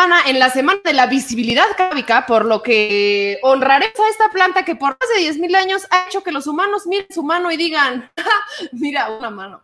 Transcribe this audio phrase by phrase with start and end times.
[0.00, 4.64] semana en la semana de la visibilidad cábica, por lo que honraremos a esta planta
[4.64, 7.58] que por más de 10.000 años ha hecho que los humanos miren su mano y
[7.58, 8.10] digan,
[8.72, 9.60] mira, una mano.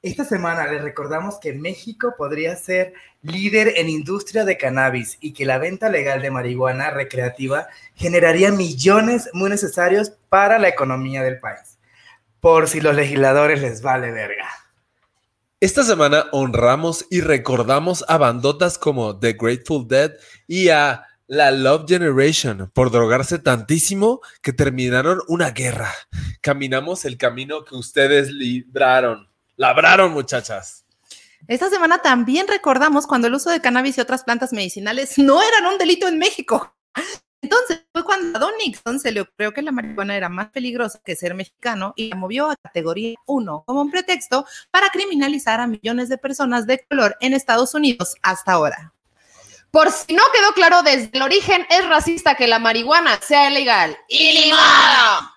[0.00, 5.44] Esta semana les recordamos que México podría ser líder en industria de cannabis y que
[5.44, 11.76] la venta legal de marihuana recreativa generaría millones muy necesarios para la economía del país.
[12.40, 14.48] Por si los legisladores les vale verga.
[15.60, 20.12] Esta semana honramos y recordamos a bandotas como The Grateful Dead
[20.46, 25.92] y a la Love Generation por drogarse tantísimo que terminaron una guerra.
[26.42, 29.28] Caminamos el camino que ustedes libraron.
[29.56, 30.84] Labraron, muchachas.
[31.48, 35.66] Esta semana también recordamos cuando el uso de cannabis y otras plantas medicinales no eran
[35.66, 36.72] un delito en México.
[37.40, 41.00] Entonces fue cuando a Don Nixon se le ocurrió que la marihuana era más peligrosa
[41.04, 45.68] que ser mexicano y la movió a categoría 1 como un pretexto para criminalizar a
[45.68, 48.92] millones de personas de color en Estados Unidos hasta ahora.
[49.70, 53.96] Por si no quedó claro desde el origen, es racista que la marihuana sea ilegal.
[54.08, 55.30] ¡Ilimado!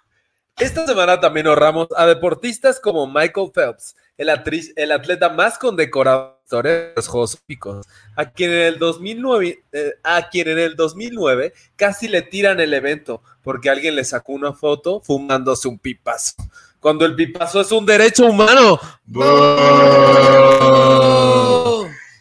[0.58, 6.42] Esta semana también honramos a deportistas como Michael Phelps, el, atriz, el atleta más condecorado
[6.64, 11.54] de los Juegos Olímpicos, a quien, en el 2009, eh, a quien en el 2009
[11.76, 16.36] casi le tiran el evento porque alguien le sacó una foto fumándose un pipazo.
[16.80, 18.80] Cuando el pipazo es un derecho humano.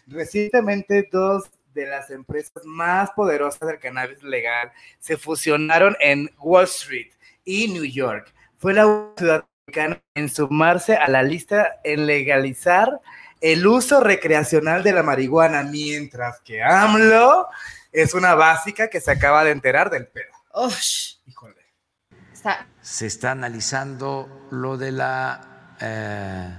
[0.06, 1.44] Recientemente dos
[1.74, 7.10] de las empresas más poderosas del cannabis legal se fusionaron en Wall Street
[7.44, 8.32] y New York.
[8.58, 9.44] Fue la ciudad
[10.14, 13.00] en sumarse a la lista en legalizar
[13.40, 17.48] el uso recreacional de la marihuana, mientras que AMLO
[17.92, 20.32] es una básica que se acaba de enterar del pedo.
[21.26, 21.56] Híjole.
[22.80, 26.58] Se está analizando lo de la eh,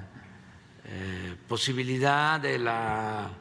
[0.85, 3.31] eh, posibilidad de la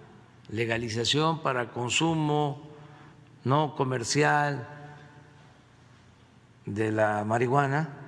[0.49, 2.71] legalización para consumo
[3.45, 4.67] no comercial
[6.67, 8.00] de la marihuana,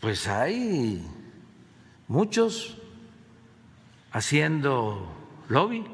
[0.00, 1.04] pues hay
[2.06, 2.78] muchos
[4.12, 5.08] haciendo
[5.48, 5.84] lobby,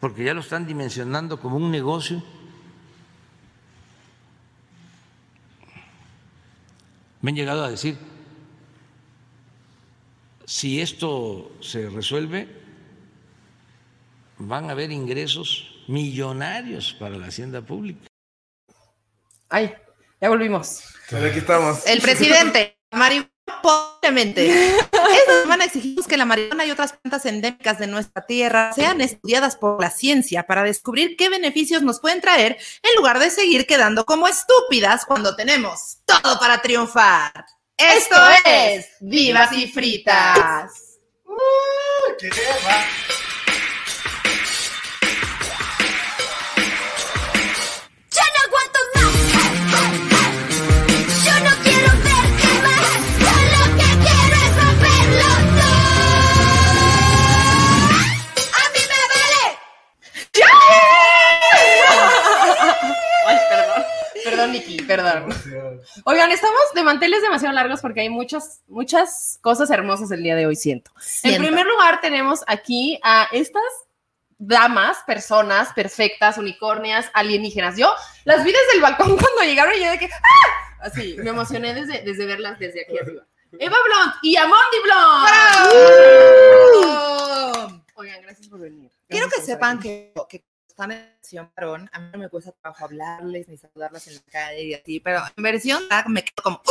[0.00, 2.22] porque ya lo están dimensionando como un negocio.
[7.20, 7.98] Me han llegado a decir,
[10.44, 12.48] si esto se resuelve,
[14.38, 18.06] van a haber ingresos millonarios para la hacienda pública.
[19.48, 19.74] Ay,
[20.20, 20.97] ya volvimos.
[21.16, 21.86] Aquí estamos.
[21.86, 23.30] El presidente, marihuana
[23.62, 24.46] Posiblemente.
[24.48, 29.56] Esta semana exigimos que la marihuana y otras plantas endémicas de nuestra tierra sean estudiadas
[29.56, 34.04] por la ciencia para descubrir qué beneficios nos pueden traer en lugar de seguir quedando
[34.04, 37.46] como estúpidas cuando tenemos todo para triunfar.
[37.76, 40.98] Esto es Vivas y Fritas.
[42.18, 42.30] ¿Qué
[64.86, 65.32] Perdón.
[66.04, 70.46] Oigan, estamos de manteles demasiado largos porque hay muchas, muchas cosas hermosas el día de
[70.46, 70.90] hoy, siento.
[71.22, 73.62] En primer lugar, tenemos aquí a estas
[74.38, 77.76] damas, personas perfectas, unicornias, alienígenas.
[77.76, 77.92] Yo
[78.24, 80.78] las vi desde el balcón cuando llegaron y yo de que, ¡ah!
[80.80, 83.26] Así, me emocioné desde, desde verlas desde aquí arriba.
[83.58, 85.28] Eva Blunt y Amondi Blunt.
[87.94, 88.92] Oigan, gracias por venir.
[89.08, 90.44] Quiero que sepan que, que
[90.78, 94.20] están en versión varón, a mí no me cuesta trabajo hablarles ni saludarlas en la
[94.30, 96.62] calle y así, pero en versión me quedo como,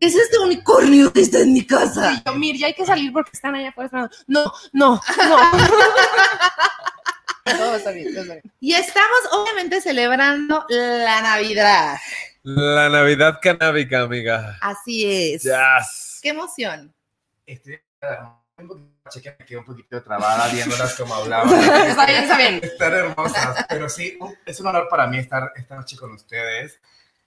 [0.00, 2.14] ¿es este unicornio que está en mi casa?
[2.14, 4.16] Y yo, mir, ya hay que salir porque están allá afuera esperando.
[4.26, 5.36] No, no, no.
[7.56, 8.52] todo está bien, todo está bien.
[8.58, 11.98] Y estamos obviamente celebrando la Navidad.
[12.42, 14.58] La Navidad canábica, amiga.
[14.60, 15.44] Así es.
[15.44, 16.18] Yes.
[16.20, 16.92] Qué emoción.
[17.46, 17.84] Este,
[19.10, 21.48] cheque me quedé un poquito trabada viéndolas como hablaban.
[21.88, 22.54] está bien, está bien.
[22.62, 26.78] Están hermosas, pero sí, es un honor para mí estar esta noche con ustedes.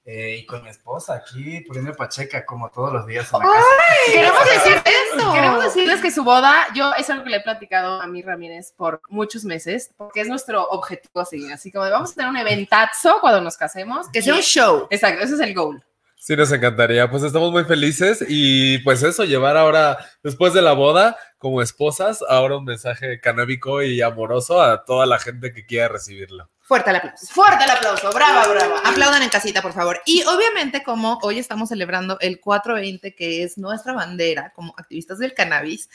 [0.07, 3.66] Eh, y con mi esposa aquí poniendo pacheca como todos los días en la casa.
[4.06, 8.06] Queremos decirles, queremos decirles que su boda, yo es algo que le he platicado a
[8.06, 12.13] mi Ramírez por muchos meses, porque es nuestro objetivo así, así como de, vamos a
[12.13, 14.07] tener un eventazo cuando nos casemos.
[14.10, 14.88] Que sea un show.
[14.92, 15.83] Exacto, ese es el goal.
[16.16, 17.10] Sí, nos encantaría.
[17.10, 22.24] Pues estamos muy felices y pues eso, llevar ahora, después de la boda, como esposas,
[22.28, 26.50] ahora un mensaje canábico y amoroso a toda la gente que quiera recibirlo.
[26.62, 27.28] Fuerte el aplauso.
[27.28, 28.10] Fuerte el aplauso.
[28.12, 28.80] Brava, brava.
[28.84, 30.02] Aplaudan en casita, por favor.
[30.08, 35.36] Y obviamente, como hoy estamos celebrando el 420, que es nuestra bandera como activistas del
[35.36, 35.90] cannabis,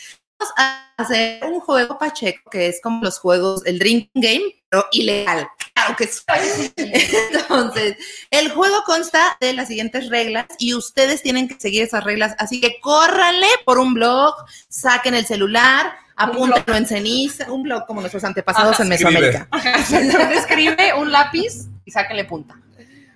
[0.57, 5.49] a hacer un juego pacheco que es como los juegos, el drinking game, pero ilegal.
[5.81, 6.73] Claro que sí.
[6.77, 7.97] Entonces,
[8.31, 12.35] el juego consta de las siguientes reglas y ustedes tienen que seguir esas reglas.
[12.39, 14.35] Así que córranle por un blog,
[14.69, 19.21] saquen el celular, apúntenlo en ceniza, un blog como nuestros antepasados Ajá, en escribe.
[19.21, 19.49] Mesoamérica.
[19.81, 22.57] Usted escribe un lápiz y sáquenle punta.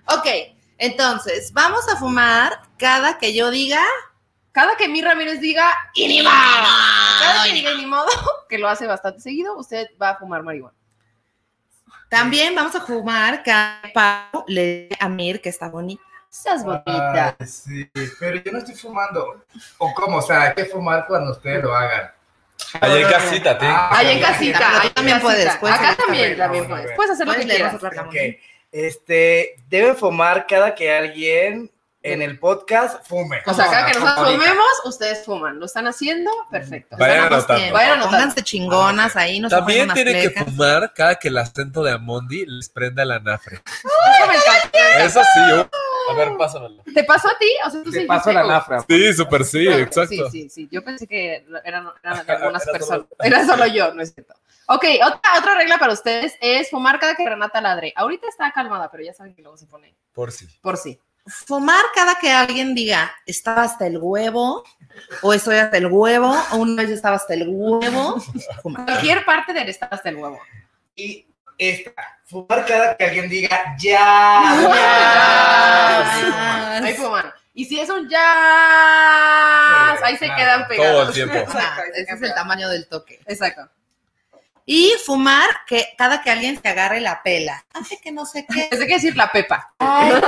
[0.06, 0.26] Ok,
[0.78, 3.82] entonces, vamos a fumar cada que yo diga.
[4.52, 6.32] Cada que mi Ramírez diga, y ni modo.
[7.20, 8.06] Cada que diga, y ni modo,
[8.48, 10.76] que lo hace bastante seguido, usted va a fumar marihuana.
[12.14, 16.02] También vamos a fumar cada que Pau le a Mir que está bonita.
[16.30, 17.36] Seas bonita.
[17.36, 17.90] Ay, sí,
[18.20, 19.44] pero yo no estoy fumando.
[19.78, 20.18] ¿O cómo?
[20.18, 22.12] O sea, hay que fumar cuando ustedes lo hagan.
[22.80, 23.66] Allá en casita, te.
[23.66, 24.80] Ah, Ahí en casita.
[24.80, 26.92] Ahí también puedes, puedes Acá hacer también, también puedes.
[26.94, 27.72] Puedes hacer lo que quieras.
[27.72, 28.14] nosotros la Ok.
[28.70, 31.70] Este, deben fumar cada que alguien
[32.04, 33.40] en el podcast fume.
[33.46, 35.58] O sea, cada que nosotros fumemos, ustedes fuman.
[35.58, 36.30] ¿Lo están haciendo?
[36.50, 36.96] Perfecto.
[36.98, 37.72] Vayan anotando.
[37.72, 38.10] Vayan anotando.
[38.18, 39.40] Pónganse chingonas ahí.
[39.40, 43.02] No También pongan tiene unas que fumar cada que el acento de Amondi les prenda
[43.04, 43.56] el anafre.
[43.56, 45.04] Eso me encanta.
[45.04, 45.40] Eso sí,
[46.10, 46.82] a ver, pásamelo.
[46.94, 47.48] ¿Te pasó a ti?
[47.66, 48.84] O sea, tú Te sí paso dijiste, la nafra.
[48.86, 50.08] Sí, súper sí, exacto.
[50.08, 50.68] Sí, sí, sí.
[50.70, 53.06] Yo pensé que eran, eran algunas Era personas.
[53.06, 54.34] solo- Era solo yo, no es cierto.
[54.66, 57.92] Ok, otra, otra regla para ustedes es fumar cada que Renata ladre.
[57.96, 60.46] Ahorita está calmada, pero ya saben que luego se pone Por sí.
[60.62, 61.00] por sí.
[61.26, 64.62] Fumar cada que alguien diga, estaba hasta el huevo,
[65.22, 68.20] o estoy hasta el huevo, o una vez estaba hasta el huevo.
[68.62, 68.84] Fumar.
[68.84, 70.38] Cualquier parte del estar hasta el huevo.
[70.94, 71.26] Y
[71.58, 71.92] esta,
[72.24, 74.56] fumar cada que alguien diga ya.
[74.68, 76.76] Ya.
[76.84, 77.32] Ahí fuman.
[77.54, 78.20] Y si es un jazz,
[80.02, 80.92] ahí se Claro, quedan pegados.
[80.92, 81.36] todo el tiempo.
[81.38, 83.20] Exacto, ese es el tamaño del toque.
[83.26, 83.68] Exacto.
[84.66, 87.64] Y fumar que cada que alguien se agarre la pela.
[87.74, 88.66] Hace que no sé qué.
[88.70, 89.74] Pensé que decir la pepa.
[89.78, 90.12] Ay,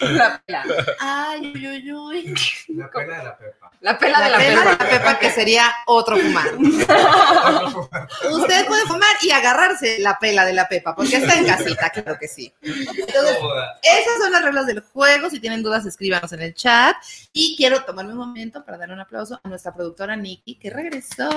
[0.00, 0.64] La pela.
[1.00, 2.34] ay, uy, uy, uy.
[2.68, 3.70] La pena de la pepa.
[3.80, 4.84] La pela de la, pela de pepa.
[4.84, 6.54] la pepa que sería otro fumar.
[8.30, 12.16] Usted puede fumar y agarrarse la pela de la pepa, porque está en casita, claro
[12.18, 12.52] que sí.
[12.62, 13.38] Entonces,
[13.82, 15.30] esas son las reglas del juego.
[15.30, 16.96] Si tienen dudas, escríbanos en el chat.
[17.32, 21.28] Y quiero tomarme un momento para dar un aplauso a nuestra productora Nikki, que regresó.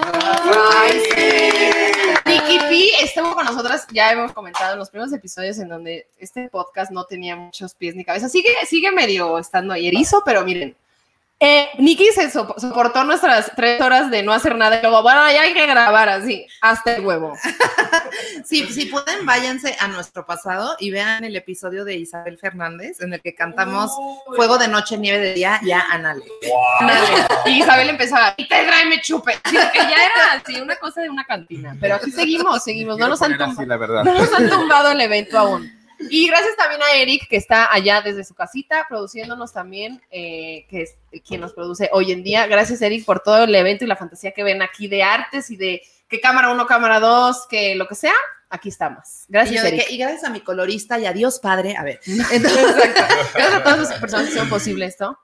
[0.73, 1.78] Ay, sí.
[2.25, 6.49] Nikki P estuvo con nosotras, ya hemos comentado en los primeros episodios en donde este
[6.49, 8.29] podcast no tenía muchos pies ni cabeza.
[8.29, 10.75] Sigue, sigue medio estando ahí erizo, pero miren.
[11.41, 15.21] Eh, Nikki se so- soportó nuestras tres horas de no hacer nada y luego, bueno,
[15.31, 17.33] ya hay que grabar así, hasta el huevo.
[18.43, 23.13] Si, si pueden, váyanse a nuestro pasado y vean el episodio de Isabel Fernández en
[23.13, 23.91] el que cantamos
[24.35, 26.23] Fuego de Noche, Nieve de Día, ya anale.
[27.45, 29.39] Y Isabel empezaba, y te me chupe.
[29.43, 31.75] Así que ya era así, una cosa de una cantina.
[31.79, 32.97] Pero aquí seguimos, seguimos.
[32.97, 33.65] No nos han tumbado.
[33.65, 34.03] la verdad.
[34.03, 35.78] No nos han tumbado el evento aún.
[35.99, 40.83] Y gracias también a Eric, que está allá desde su casita, produciéndonos también, eh, que
[40.83, 40.95] es
[41.27, 42.47] quien nos produce hoy en día.
[42.47, 45.57] Gracias, Eric, por todo el evento y la fantasía que ven aquí de artes y
[45.57, 48.13] de que cámara uno, cámara dos, que lo que sea.
[48.49, 49.25] Aquí estamos.
[49.27, 49.87] Y, Gracias, de Eric.
[49.87, 51.75] que- y gracias a mi colorista y a Dios Padre.
[51.77, 51.99] A ver.
[52.07, 52.49] Exacto.
[53.33, 55.19] Gracias a todas las personas que hicieron posible esto.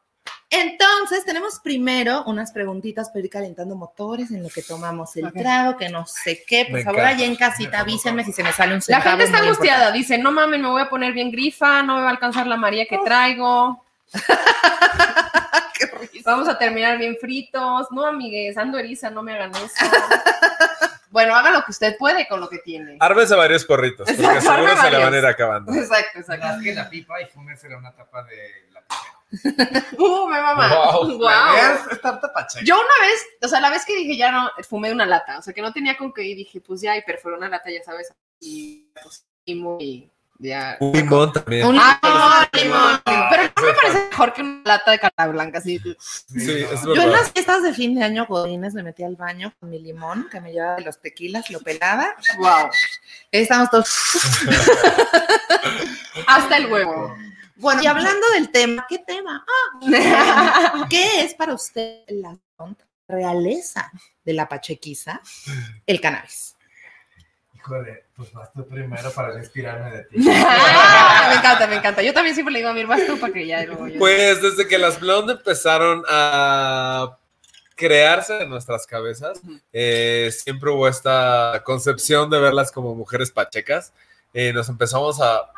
[0.49, 5.75] Entonces, tenemos primero unas preguntitas para ir calentando motores en lo que tomamos el trago,
[5.75, 6.65] que no sé qué.
[6.65, 7.17] Por Me favor, encanta.
[7.17, 9.91] allá en casita, avísenme si se me sale un La gente está angustiada.
[9.91, 12.57] Dice, no mames, me voy a poner bien grifa, no me va a alcanzar la
[12.57, 13.83] María que traigo.
[16.25, 17.87] Vamos a terminar bien fritos.
[17.91, 19.67] No, amigues, ando eriza, no me hagan eso.
[21.11, 22.97] bueno, haga lo que usted puede con lo que tiene.
[22.99, 25.73] Ármese varios porritos, porque seguro se le van a ir acabando.
[25.73, 26.47] Exacto, exacto.
[26.47, 28.65] Rasgue la pipa y fúmesela una tapa de.
[29.97, 30.69] Uh, me mamá.
[30.75, 31.17] Wow.
[31.17, 31.55] Wow.
[31.55, 32.63] Es estar tapacheca.
[32.65, 35.41] Yo una vez, o sea, la vez que dije ya no, fumé una lata, o
[35.41, 37.83] sea, que no tenía con qué y dije, pues ya, y perforé una lata, ya
[37.83, 40.77] sabes, y pues, y muy, ya.
[40.79, 41.67] Un limón también.
[41.67, 43.27] Un- Ah, limón, limón.
[43.29, 45.79] Pero no me parece mejor que una lata de cara blanca, así.
[45.99, 49.53] Sí, es Yo en las fiestas de fin de año, Godines, me metí al baño
[49.59, 52.15] con mi limón, que me llevaba de los tequilas, lo pelaba.
[52.37, 52.69] Wow.
[53.33, 53.89] Ahí estamos todos.
[56.27, 57.15] Hasta el huevo.
[57.57, 59.45] Bueno, y hablando del tema, ¿qué tema?
[59.47, 62.37] Ah, ¿Qué es para usted la
[63.07, 63.91] realeza
[64.23, 65.21] de la pachequiza?
[65.85, 66.55] El cannabis.
[67.55, 70.17] Híjole, pues vas tú primero para inspirarme de ti.
[70.29, 72.01] Ah, me encanta, me encanta.
[72.03, 73.97] Yo también siempre le digo a mi vas tú para que ya luego yo.
[73.97, 77.17] Pues desde que las blonde empezaron a
[77.75, 79.41] crearse en nuestras cabezas,
[79.73, 83.93] eh, siempre hubo esta concepción de verlas como mujeres pachecas.
[84.33, 85.51] Eh, nos empezamos a...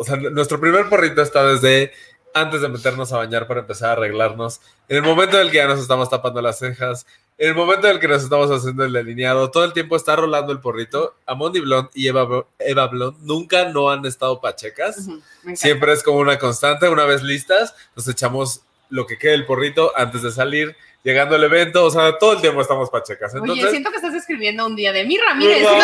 [0.00, 1.92] O sea, nuestro primer porrito está desde
[2.32, 4.62] antes de meternos a bañar para empezar a arreglarnos.
[4.88, 7.04] En el momento en el que ya nos estamos tapando las cejas,
[7.36, 10.16] en el momento en el que nos estamos haciendo el delineado, todo el tiempo está
[10.16, 11.16] rolando el porrito.
[11.26, 15.06] Amondi Blonde y Eva, Eva Blonde nunca no han estado pachecas.
[15.52, 16.88] Siempre es como una constante.
[16.88, 20.74] Una vez listas, nos echamos lo que quede el porrito antes de salir.
[21.02, 23.34] llegando al evento, o sea, todo el tiempo estamos pachecas.
[23.34, 25.66] Entonces, Oye, siento que estás escribiendo un día de mi Ramírez.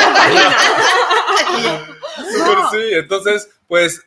[2.70, 4.05] Sí, entonces, pues,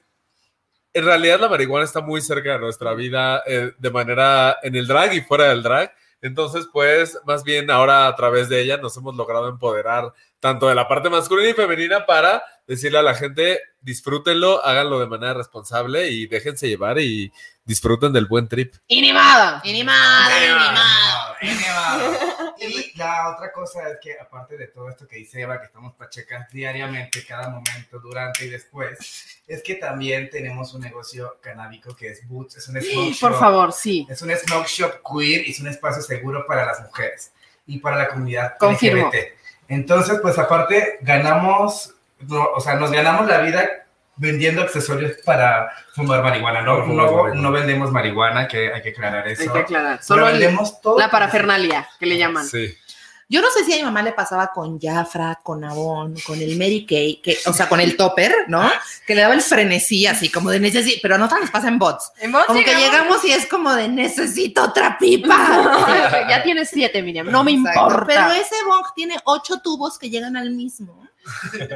[0.93, 4.87] en realidad la marihuana está muy cerca de nuestra vida eh, de manera en el
[4.87, 5.93] drag y fuera del drag.
[6.21, 10.75] Entonces, pues, más bien ahora a través de ella nos hemos logrado empoderar tanto de
[10.75, 16.07] la parte masculina y femenina para decirle a la gente, disfrútenlo, háganlo de manera responsable
[16.09, 17.31] y déjense llevar y
[17.65, 18.75] disfruten del buen trip.
[18.87, 19.61] Inimada.
[19.63, 22.13] Inimada, Animado, animado.
[22.61, 25.95] Y la otra cosa es que, aparte de todo esto que dice Eva, que estamos
[25.95, 32.09] pachecas diariamente, cada momento, durante y después, es que también tenemos un negocio canábico que
[32.09, 33.29] es Boots, es un smoke shop.
[33.29, 34.05] Por favor, sí.
[34.09, 37.31] Es un smoke shop queer y es un espacio seguro para las mujeres
[37.65, 39.07] y para la comunidad Confirmo.
[39.07, 39.38] LGBT.
[39.69, 41.93] Entonces, pues aparte, ganamos,
[42.29, 43.69] o sea, nos ganamos la vida
[44.17, 46.61] vendiendo accesorios para fumar marihuana.
[46.61, 47.35] No, no, marihuana.
[47.35, 49.43] no vendemos marihuana, que hay que aclarar eso.
[49.43, 50.03] Hay que aclarar.
[50.03, 50.99] Solo vendemos todo.
[50.99, 52.45] la parafernalia, que le llaman.
[52.45, 52.75] Sí.
[53.31, 56.57] Yo no sé si a mi mamá le pasaba con Jafra, con Avon, con el
[56.57, 58.67] Mary Kay, que, o sea, con el topper, ¿no?
[59.05, 61.77] Que le daba el frenesí así, como de necesito, pero no tan nos pasa en
[61.77, 62.11] bots.
[62.21, 66.25] En voz Como que llegamos y es como de necesito otra pipa.
[66.29, 67.29] ya tienes siete, Miriam.
[67.29, 67.79] No me Exacto.
[67.81, 68.05] importa.
[68.07, 71.07] Pero ese bong tiene ocho tubos que llegan al mismo.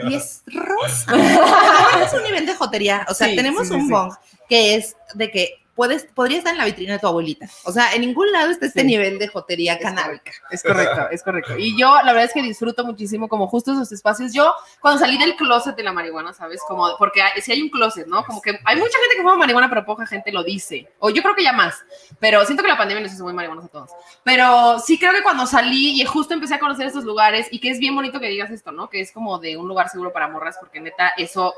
[0.09, 1.13] Y es rosa.
[2.03, 3.05] es un nivel de jotería.
[3.09, 3.91] O sea, Sí, tenemos sí, un sí.
[3.91, 4.11] bong
[4.49, 7.47] que es de que puedes, podría estar en la vitrina de tu abuelita.
[7.65, 8.85] O sea, en ningún lado está este Sí.
[8.87, 10.31] nivel de jotería canábica.
[10.51, 11.57] Es correcto, es correcto.
[11.57, 14.33] Y yo, la verdad es que disfruto muchísimo como justo esos espacios.
[14.33, 16.61] Yo, cuando salí del closet de la marihuana, ¿sabes?
[16.67, 18.23] Como, porque hay- si hay un closet, ¿no?
[18.25, 20.89] Como que hay mucha gente que fuma marihuana, pero poca gente lo dice.
[20.99, 21.75] O yo creo que ya más.
[22.19, 23.89] Pero siento que la pandemia nos hizo muy marihuanos a todos.
[24.23, 27.69] Pero sí creo que cuando salí y justo empecé a conocer estos lugares, y que
[27.71, 28.89] es bien bonito que digas esto, ¿no?
[28.89, 31.53] Que es como de un lugar seguro para morras, porque neta, eso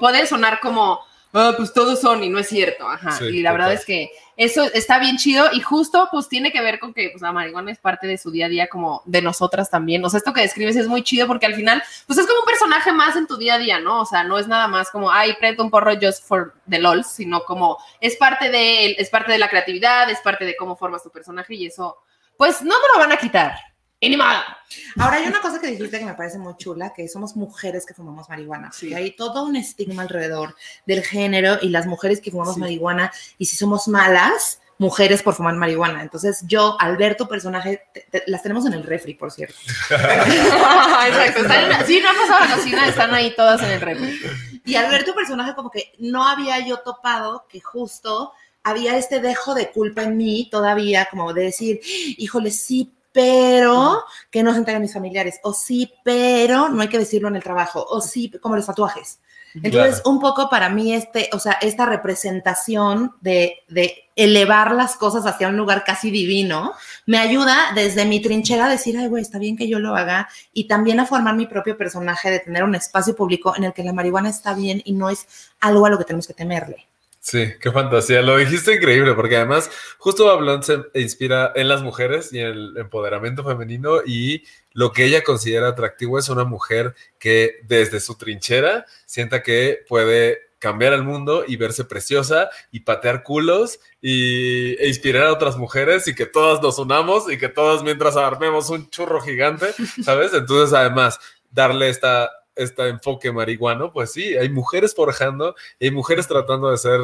[0.00, 1.00] puede sonar como,
[1.32, 2.88] ah, pues todos son, y no es cierto.
[2.88, 3.12] Ajá.
[3.12, 6.60] Sí, y la verdad es que eso está bien chido y justo pues tiene que
[6.60, 9.22] ver con que pues, la marihuana es parte de su día a día como de
[9.22, 10.04] nosotras también.
[10.04, 12.46] O sea, esto que describes es muy chido porque al final pues es como un
[12.46, 14.02] personaje más en tu día a día, ¿no?
[14.02, 17.06] O sea, no es nada más como, ay, prendo un porro just for the lols,
[17.06, 21.02] sino como es parte de, es parte de la creatividad, es parte de cómo formas
[21.02, 21.96] tu personaje y eso
[22.36, 23.56] pues no te lo van a quitar.
[24.02, 24.58] Animada.
[24.98, 27.94] Ahora hay una cosa que dijiste que me parece muy chula, que somos mujeres que
[27.94, 28.70] fumamos marihuana.
[28.72, 28.92] Sí.
[28.92, 30.54] Hay todo un estigma alrededor
[30.86, 32.60] del género y las mujeres que fumamos Sí.
[32.60, 36.02] marihuana y si somos malas, mujeres por fumar marihuana.
[36.02, 39.56] Entonces yo, al ver tu personaje, te- te- las tenemos en el refri, por cierto.
[39.90, 41.40] Exacto.
[41.40, 44.20] Están sí, no han pasado a la cocina, están ahí todas en el refri.
[44.66, 49.20] Y al ver tu personaje, como que no había yo topado que justo había este
[49.20, 51.80] dejo de culpa en mí todavía, como de decir,
[52.18, 56.98] híjole, sí, pero que no se entreguen mis familiares, o sí, pero no hay que
[56.98, 59.20] decirlo en el trabajo, o sí, como los tatuajes.
[59.54, 65.24] Entonces, un poco para mí, este, o sea, esta representación de, de elevar las cosas
[65.24, 66.74] hacia un lugar casi divino,
[67.06, 70.28] me ayuda desde mi trinchera a decir, ay, güey, está bien que yo lo haga,
[70.52, 73.82] y también a formar mi propio personaje de tener un espacio público en el que
[73.82, 75.26] la marihuana está bien y no es
[75.60, 76.86] algo a lo que tenemos que temerle.
[77.28, 78.22] Sí, qué fantasía.
[78.22, 79.68] Lo dijiste increíble, porque además
[79.98, 85.06] justo Bablón se inspira en las mujeres y en el empoderamiento femenino y lo que
[85.06, 91.02] ella considera atractivo es una mujer que desde su trinchera sienta que puede cambiar el
[91.02, 96.26] mundo y verse preciosa y patear culos y, e inspirar a otras mujeres y que
[96.26, 99.66] todas nos unamos y que todas mientras armemos un churro gigante,
[100.04, 100.32] ¿sabes?
[100.32, 101.18] Entonces además
[101.50, 106.78] darle esta este enfoque marihuano, pues sí, hay mujeres forjando y hay mujeres tratando de
[106.78, 107.00] ser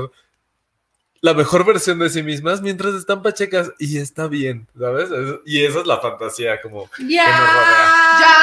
[1.21, 5.09] la mejor versión de sí mismas mientras están pachecas y está bien, ¿sabes?
[5.11, 6.91] Es- Y esa es la fantasía como...
[7.09, 7.25] ¡Ya!
[7.25, 7.93] Que nos rodea.
[8.21, 8.37] ¡Ya!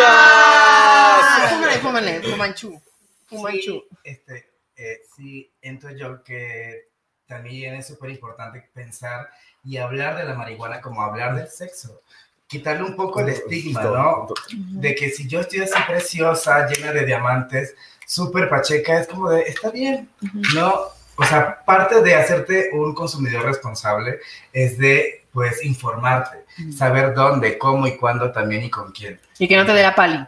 [0.00, 1.48] ¡Ya!
[1.48, 2.82] Fúmale, fúmale, fumanchu.
[3.26, 3.60] Fumanchu.
[3.90, 6.88] Sí, este, eh, sí, entro yo que
[7.26, 9.30] también es súper importante pensar
[9.64, 12.02] y hablar de la marihuana como hablar del sexo.
[12.52, 14.28] Quitarle un poco el estigma, ¿no?
[14.52, 17.74] De que si yo estoy así preciosa, llena de diamantes,
[18.06, 20.10] súper pacheca, es como de, está bien,
[20.54, 20.74] ¿no?
[21.16, 24.18] O sea, parte de hacerte un consumidor responsable
[24.52, 26.44] es de, pues, informarte,
[26.76, 29.18] saber dónde, cómo y cuándo también y con quién.
[29.38, 30.22] Y que no te dé la pali.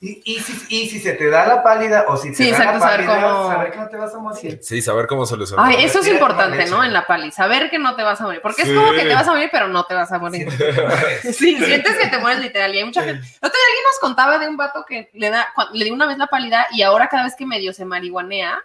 [0.00, 2.56] Y, y, si, y si se te da la pálida o si te Sí, da
[2.58, 4.58] exacto, la saber pálida, cómo- saber que no te vas a morir.
[4.62, 5.66] Sí, saber cómo solucionar.
[5.66, 6.66] Ay, eso es importante.
[6.66, 6.84] ¿no?
[6.84, 7.32] En la pali.
[7.32, 8.40] Saber que no te vas a morir.
[8.40, 8.70] Porque Sí.
[8.70, 10.48] es como que te vas a morir, pero no te vas a morir.
[10.52, 11.22] Sientes que te mueres.
[11.36, 12.72] Sí, sientes que te mueres literal.
[12.74, 13.26] Y hay mucha gente.
[13.26, 16.28] Otro alguien nos contaba de un vato que le da, le dio una vez la
[16.28, 18.56] pálida y ahora cada vez que medio se marihuanea,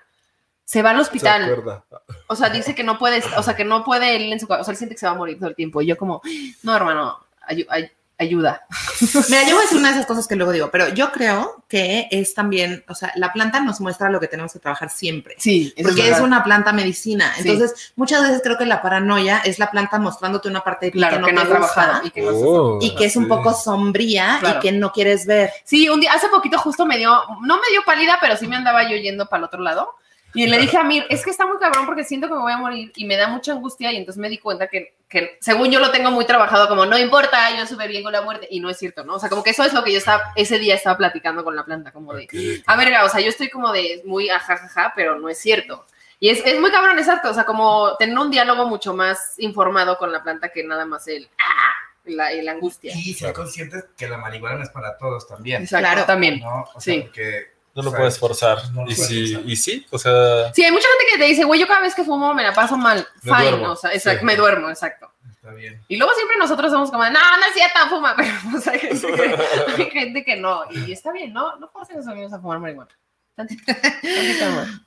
[0.65, 1.43] se va al Se hospital.
[1.45, 1.83] acuerda.
[2.27, 4.63] O sea, dice que no puede, o sea, que no puede él en su o
[4.63, 5.81] sea, él siente que se va a morir todo el tiempo.
[5.81, 6.21] Y yo como,
[6.61, 7.17] no, hermano,
[7.49, 7.91] ayu- ay-
[8.23, 8.65] ayuda.
[9.29, 11.63] Mira, yo voy a decir una de esas cosas que luego digo, pero yo creo
[11.67, 15.35] que es también, o sea, la planta nos muestra lo que tenemos que trabajar siempre.
[15.37, 16.23] Sí, eso Porque es, verdad.
[16.25, 17.33] una planta medicina.
[17.35, 17.49] Sí.
[17.49, 20.97] Entonces, muchas veces creo que la paranoia es la planta mostrándote una parte de ti
[20.97, 23.15] claro que no, que no te gusta trabajado y que no Oh, y que es
[23.15, 24.57] un poco sombría Claro.
[24.57, 25.51] y que no quieres ver.
[25.63, 27.11] Sí, un día, hace poquito justo me dio,
[27.41, 29.89] no me dio pálida, pero sí me andaba yo yendo para el otro lado.
[30.35, 32.51] Y le dije a Mir, es que está muy cabrón porque siento que me voy
[32.51, 33.91] a morir y me da mucha angustia.
[33.91, 36.97] Y entonces me di cuenta que, que según yo lo tengo muy trabajado, como no
[36.97, 38.47] importa, yo sube bien con la muerte.
[38.49, 39.15] Y no es cierto, ¿no?
[39.15, 41.55] O sea, como que eso es lo que yo estaba, ese día estaba platicando con
[41.55, 42.63] la planta, como de, Ok.
[42.65, 45.85] a verga, o sea, yo estoy como de muy ajajaja, pero no es cierto.
[46.19, 47.29] Y es, es muy cabrón, exacto.
[47.29, 51.07] O sea, como tener un diálogo mucho más informado con la planta que nada más
[51.09, 51.73] el, ah,
[52.05, 52.93] la, y la angustia.
[52.95, 55.63] Y ser conscientes que la marihuana no es para todos también.
[55.63, 56.05] Exacto, Claro.
[56.05, 56.39] también.
[56.39, 56.63] ¿no?
[56.73, 57.01] O sea, Sí.
[57.01, 58.57] porque, No lo o sea, puedes forzar.
[58.73, 59.49] no lo y, puedes forzar.
[59.49, 61.95] y sí, o sea, Sí, hay mucha gente que te dice, güey, yo cada vez
[61.95, 63.07] que fumo me la paso mal.
[63.23, 63.71] Me Fine, duermo.
[63.71, 64.25] o sea, exacto, Sí.
[64.25, 65.11] me duermo, exacto.
[65.31, 65.81] Está bien.
[65.87, 69.07] Y luego siempre nosotros somos como, no, no es cierto, fuma, pero pues, hay, gente
[69.07, 69.35] que,
[69.83, 70.61] hay gente que no.
[70.71, 71.55] Y está bien, ¿no?
[71.57, 72.89] No forcen a sus amigos a fumar marihuana.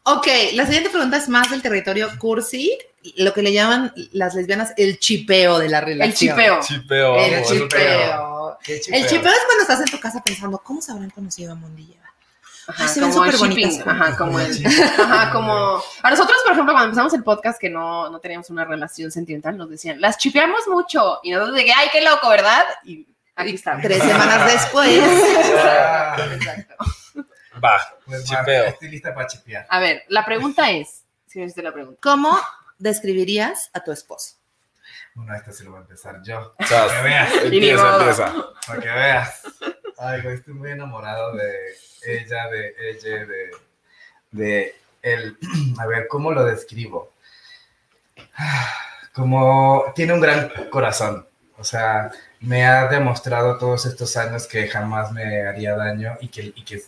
[0.05, 2.79] Ok, la siguiente pregunta es más del territorio cursi,
[3.17, 6.11] lo que le llaman las lesbianas el chipeo de la relación.
[6.11, 6.61] El chipeo.
[6.61, 7.17] chipeo.
[7.19, 8.59] El chipeo.
[8.63, 9.07] Qué El chipeo.
[9.09, 11.99] chipeo es cuando estás en tu casa pensando, ¿cómo se habrán conocido a Mondilla?
[12.69, 16.53] Ajá, Ay, se ven como súper bonitas ajá, como el, ajá, como, a nosotros, por
[16.53, 20.19] ejemplo, cuando empezamos el podcast que no, no teníamos una relación sentimental, nos decían, las
[20.19, 22.65] chipeamos mucho, y nosotros de que, ay, qué loco, ¿verdad?
[22.85, 23.07] Y
[23.37, 23.79] aquí está.
[23.81, 25.01] Tres semanas después.
[26.33, 26.75] Exacto.
[27.65, 28.65] Va, pues chipeo.
[28.65, 29.67] estoy lista para chipear.
[29.69, 32.01] A ver, la pregunta es, si me hiciste la pregunta.
[32.03, 32.39] ¿Cómo
[32.79, 34.37] describirías a tu esposo?
[35.15, 36.55] Bueno, esta sí lo voy a empezar yo.
[36.59, 37.33] Para que veas.
[37.47, 37.99] Y ni empieza, modo.
[38.01, 38.35] empieza.
[38.67, 39.43] Para que veas.
[39.99, 41.75] Ay, güey, estoy muy enamorado de
[42.07, 43.51] ella, de ella, de,
[44.31, 45.39] de él.
[45.79, 47.13] A ver, ¿cómo lo describo?
[49.15, 51.27] Como tiene un gran corazón.
[51.59, 52.11] O sea,
[52.41, 56.83] me ha demostrado todos estos años que jamás me haría daño y que, y que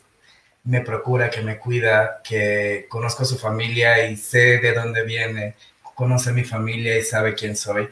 [0.65, 5.56] me procura, que me cuida, que conozco su familia y sé de dónde viene,
[5.95, 7.89] conoce mi familia y sabe quién soy.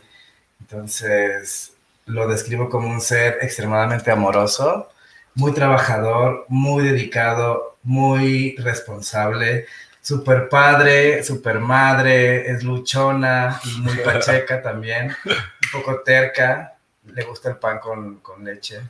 [0.60, 1.72] Entonces,
[2.06, 4.90] lo describo como un ser extremadamente amoroso,
[5.36, 9.66] muy trabajador, muy dedicado, muy responsable,
[10.02, 17.50] super padre, super madre, es luchona y muy pacheca también, un poco terca, le gusta
[17.50, 18.80] el pan con, con leche,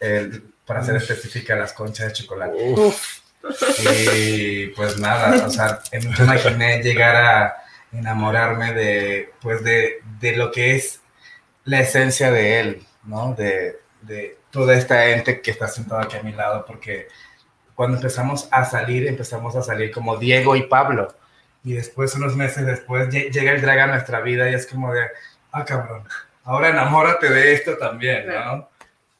[0.00, 2.74] el- para ser específica, las conchas de chocolate.
[2.76, 3.18] Uf,
[3.84, 7.56] Y pues nada, o sea, nunca imaginé llegar a
[7.92, 11.00] enamorarme de, pues de, de lo que es
[11.64, 13.34] la esencia de él, ¿no?
[13.34, 17.08] De, de toda esta ente que está sentado aquí a mi lado, porque
[17.74, 21.14] cuando empezamos a salir, empezamos a salir como Diego y Pablo.
[21.64, 24.92] Y después, unos meses después, lle- llega el drag a nuestra vida y es como
[24.92, 25.06] de,
[25.52, 26.02] ah, cabrón,
[26.44, 28.68] ahora enamórate de esto también, ¿no?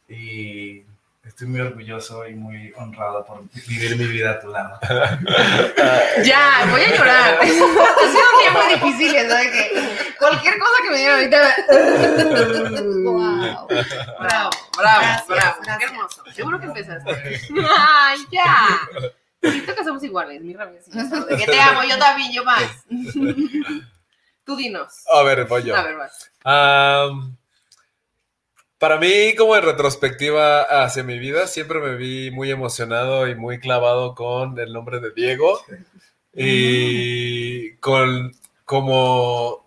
[0.08, 0.84] Y
[1.24, 4.78] estoy muy orgulloso y muy honrado por vivir mi vida a tu lado.
[6.24, 7.38] Ya, voy a llorar.
[7.40, 9.48] ha sido un día muy difícil, ¿sabes?
[9.50, 11.54] Que cualquier cosa que me digan ahorita.
[13.02, 13.66] Wow.
[13.68, 15.56] Bravo, bravo, Gracias, bravo.
[15.62, 15.78] gracias.
[15.78, 16.24] Qué hermoso.
[16.32, 17.40] Seguro que empezaste.
[17.78, 18.80] Ay, ya.
[19.42, 22.62] Siento que somos iguales, mi De que te amo, yo también, yo más.
[24.44, 25.04] Tú dinos.
[25.12, 25.76] A ver, voy yo.
[25.76, 26.30] A ver, vas.
[26.44, 27.37] Am,
[28.82, 33.60] para mí, como en retrospectiva hacia mi vida, siempre me vi muy emocionado y muy
[33.60, 35.60] clavado con el nombre de Diego
[36.34, 38.32] y con
[38.64, 39.64] como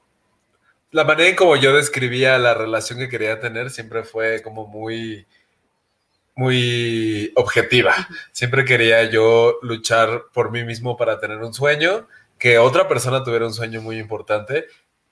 [0.92, 5.26] la manera en como yo describía la relación que quería tener siempre fue como muy
[6.36, 7.96] muy objetiva.
[8.34, 12.06] Siempre quería yo luchar por mí mismo para tener un sueño,
[12.38, 14.66] que otra persona tuviera un sueño muy importante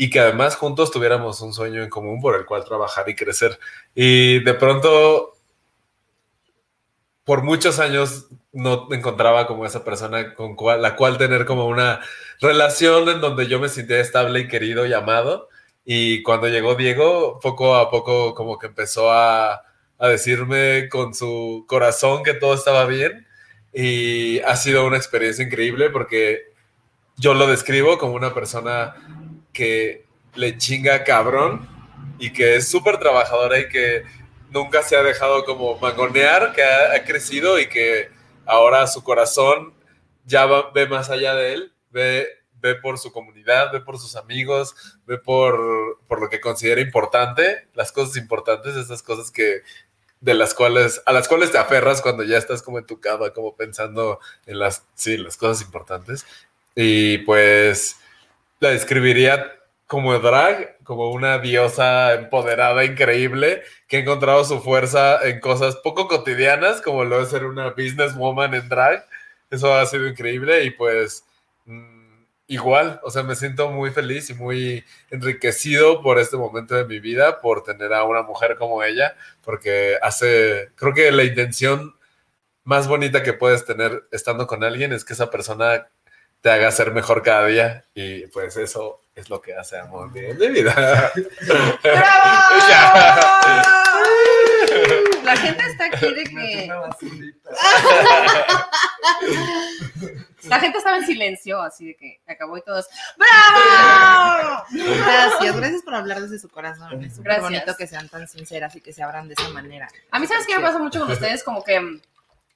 [0.04, 3.58] y que además juntos tuviéramos un sueño en común por el cual trabajar y crecer.
[3.96, 5.34] Y de pronto,
[7.24, 12.02] por muchos años, no encontraba como esa persona con cual- la cual tener como una
[12.42, 15.48] relación en donde yo me sentía estable y querido y amado.
[15.86, 19.54] Y cuando llegó Diego, poco a poco como que empezó a,
[20.00, 23.26] a decirme con su corazón que todo estaba bien.
[23.74, 26.42] Y ha sido una experiencia increíble porque
[27.16, 28.96] yo lo describo como una persona
[29.54, 31.70] que le chinga cabrón
[32.20, 34.04] y que es súper trabajadora y que
[34.50, 38.10] nunca se ha dejado como mangonear, que ha, crecido y que
[38.46, 39.74] ahora su corazón
[40.26, 42.28] ya ve más allá de él, ve,
[42.62, 47.68] ve por su comunidad, ve por sus amigos, ve por, por lo que considera importante,
[47.74, 49.62] las cosas importantes, esas cosas que
[50.22, 53.32] de las cuales a las cuales te aferras cuando ya estás como en tu cama,
[53.32, 56.26] como pensando en las sí, las cosas importantes.
[56.76, 57.98] Y pues
[58.64, 59.52] la describiría
[59.88, 66.08] como drag, como una diosa empoderada, increíble, que ha encontrado su fuerza en cosas poco
[66.08, 69.06] cotidianas, como lo es ser una businesswoman en drag.
[69.52, 71.26] Eso ha sido increíble y pues
[71.66, 76.86] mm, igual, o sea, me siento muy feliz y muy enriquecido por este momento de
[76.86, 81.96] mi vida, por tener a una mujer como ella, porque hace, creo que la intención
[82.64, 85.88] más bonita que puedes tener estando con alguien es que esa persona
[86.44, 90.34] te haga ser mejor cada día y pues eso es lo que hace amor de,
[90.34, 90.76] de vida.
[95.24, 96.68] La gente está aquí de que.
[100.50, 102.90] La gente estaba en silencio, así de que acabó y todos.
[103.16, 104.66] ¡Bravo!
[104.70, 107.02] Gracias, gracias por hablar desde su corazón.
[107.06, 109.88] Es súper bonito que sean tan sinceras y que se abran de esa manera.
[110.12, 111.42] A mí, ¿sabes qué me pasa mucho con ustedes?
[111.42, 112.02] Como que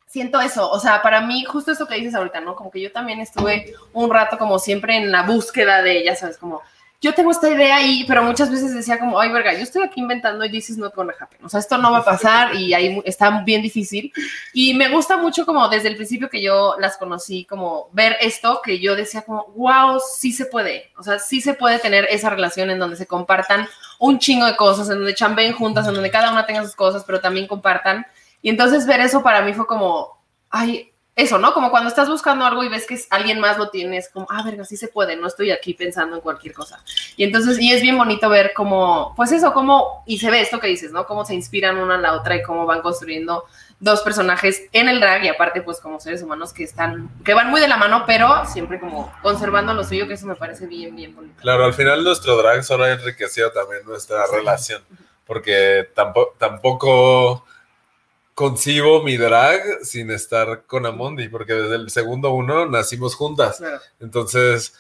[0.08, 0.70] siento eso.
[0.72, 2.56] O sea, para mí, justo esto que dices ahorita, ¿no?
[2.56, 6.38] Como que yo también estuve un rato, como siempre, en la búsqueda de, ya sabes,
[6.38, 6.62] como
[7.00, 10.02] yo tengo esta idea ahí, pero muchas veces decía como, ay, verga, yo estoy aquí
[10.02, 11.46] inventando y this is not gonna happen.
[11.46, 14.12] O sea, esto no va a pasar y ahí está bien difícil.
[14.52, 18.62] Y me gusta mucho como desde el principio que yo las conocí, como ver esto,
[18.64, 20.90] que yo decía como, wow, sí se puede.
[20.98, 24.56] O sea, sí se puede tener esa relación en donde se compartan un chingo de
[24.56, 28.08] cosas, en donde chambeen juntas, en donde cada una tenga sus cosas, pero también compartan.
[28.42, 31.52] Y entonces ver eso para mí fue como, ay, eso, ¿no?
[31.52, 34.44] Como cuando estás buscando algo y ves que alguien más lo tiene, es como, ah,
[34.44, 36.80] verga, sí se puede, no estoy aquí pensando en cualquier cosa.
[37.16, 40.60] Y entonces, y es bien bonito ver cómo, pues eso, cómo, y se ve esto
[40.60, 41.08] que dices, ¿no?
[41.08, 43.46] Cómo se inspiran una a la otra y cómo van construyendo
[43.80, 47.50] dos personajes en el drag y aparte, pues como seres humanos que están, que van
[47.50, 50.96] muy de la mano, pero siempre como conservando lo suyo, que eso me parece bien,
[50.96, 51.42] bien bonito.
[51.42, 54.84] Claro, al final nuestro drag solo ha enriquecido también nuestra relación,
[55.26, 57.44] porque tampoco, tampoco
[58.38, 63.58] concibo mi drag sin estar con Amondi, porque desde el segundo uno nacimos juntas.
[63.58, 63.80] Claro.
[64.00, 64.76] Entonces,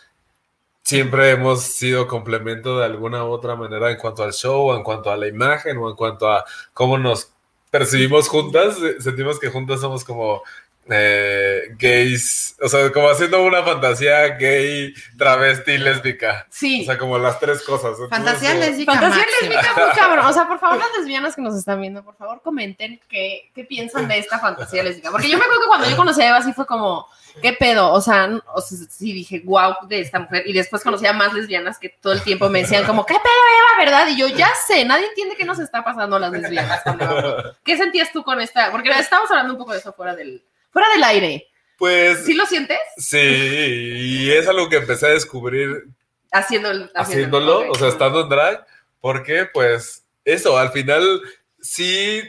[0.83, 5.09] siempre hemos sido complemento de alguna u otra manera en cuanto al show, en cuanto
[5.09, 7.33] a la imagen o en cuanto a cómo nos
[7.71, 8.77] percibimos juntas.
[8.99, 10.43] Sentimos que juntas somos como
[10.89, 16.47] eh, gays, o sea, como haciendo una fantasía gay, travesti, lésbica.
[16.49, 16.81] Sí.
[16.81, 17.91] O sea, como las tres cosas.
[17.99, 18.91] Entonces, Fantasía como- lésbica.
[18.93, 19.49] Fantasía máxima.
[19.61, 20.25] lésbica muy cabrón.
[20.25, 23.63] O sea, por favor, las lesbianas que nos están viendo, por favor, comenten qué, qué
[23.63, 25.11] piensan de esta fantasía lésbica.
[25.11, 27.07] Porque yo me acuerdo que cuando yo conocí a Eva, sí fue como,
[27.41, 27.91] ¿qué pedo?
[27.91, 30.43] O sea, n- o sea, sí dije, wow, de esta mujer.
[30.47, 33.23] Y después conocí a más lesbianas que todo el tiempo me decían, como, ¿qué pedo,
[33.23, 34.07] Eva, verdad?
[34.07, 36.81] Y yo, ya sé, nadie entiende qué nos está pasando a las lesbianas.
[36.83, 37.55] con Eva.
[37.63, 38.71] ¿Qué sentías tú con esta?
[38.71, 40.43] Porque estábamos hablando un poco de eso fuera del,
[40.77, 41.47] fuera del aire.
[41.77, 42.77] Pues ¿Sí lo sientes?
[42.97, 45.85] sí, y es algo que empecé a descubrir
[46.31, 47.71] Haciendo el- haciéndolo, ok.
[47.71, 48.65] o sea, estando en drag,
[48.99, 51.21] porque pues eso, al final
[51.59, 52.21] sí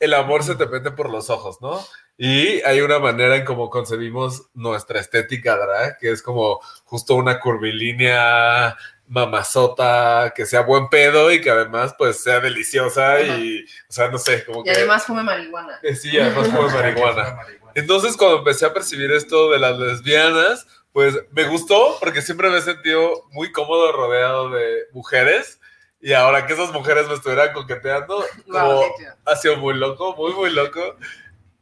[0.00, 1.84] el amor se te mete por los ojos, ¿no?
[2.16, 7.38] Y hay una manera en cómo concebimos nuestra estética drag, que es como justo una
[7.40, 14.08] curvilínea mamazota, que sea buen pedo y que además pues sea deliciosa y, o sea,
[14.08, 14.70] no sé, como Y que...
[14.70, 15.78] además fume marihuana.
[15.82, 17.38] Eh, Sí, además fue marihuana.
[17.74, 22.58] Entonces, cuando empecé a percibir esto de las lesbianas, pues me gustó porque siempre me
[22.58, 25.58] he sentido muy cómodo rodeado de mujeres.
[26.00, 28.84] Y ahora que esas mujeres me estuvieran coqueteando, como Wow,
[29.24, 30.96] ha sido muy loco, muy, muy loco.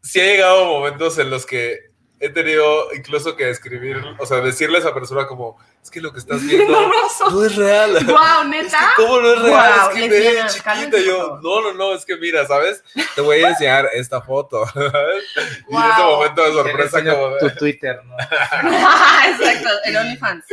[0.03, 4.77] Sí ha llegado momentos en los que he tenido incluso que escribir, o sea, decirle
[4.77, 6.79] a esa persona como, es que lo que estás viendo
[7.31, 7.93] no es real.
[8.07, 8.93] Wow, Es neta.
[8.97, 9.51] que, ¿Cómo no es real?
[9.51, 10.65] Guau, es que lesbiana, ve, chiquita.
[10.65, 12.83] cálmense, Yo, no, no, no, es que mira, ¿sabes?
[13.15, 14.65] Te voy a enseñar esta foto.
[14.77, 16.11] y ese Guau.
[16.17, 18.17] momento de sorpresa, como de- tu Twitter, ¿no?
[18.19, 20.45] Exacto, el OnlyFans.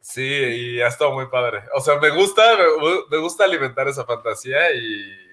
[0.00, 1.62] Sí, y ha estado muy padre.
[1.74, 5.25] O sea, me gusta, me, me gusta alimentar esa fantasía y.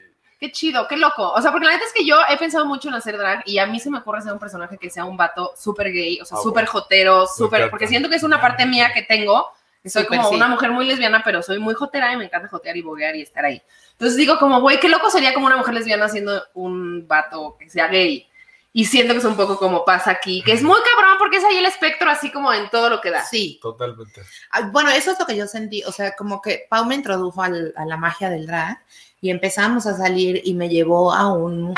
[0.43, 1.32] Qué chido, qué loco.
[1.32, 3.60] O sea, porque la neta es que yo he pensado mucho en hacer drag y
[3.60, 6.25] a mí se me ocurre ser un personaje que sea un vato súper gay, o
[6.25, 7.69] sea, Ah, súper jotero, súper.
[7.69, 9.47] Porque siento que es una parte mía que tengo.
[9.82, 10.36] que Soy como sí.
[10.36, 13.21] una mujer muy lesbiana, pero soy muy jotera y me encanta jotear y boguear y
[13.21, 13.62] estar ahí.
[13.93, 17.69] Entonces digo, como, güey, qué loco sería como una mujer lesbiana siendo un vato que
[17.69, 18.27] sea gay.
[18.75, 21.43] Y siento que es un poco como pasa aquí, que es muy cabrón porque es
[21.45, 23.23] ahí el espectro así como en todo lo que da.
[23.23, 23.60] Sí.
[23.62, 24.23] Totalmente.
[24.51, 27.41] Ah, Bueno, eso es lo que yo sentí, o sea, como que Pau me introdujo
[27.43, 28.82] al- a la magia del drag
[29.24, 31.74] y empezamos a salir y me llevó a un,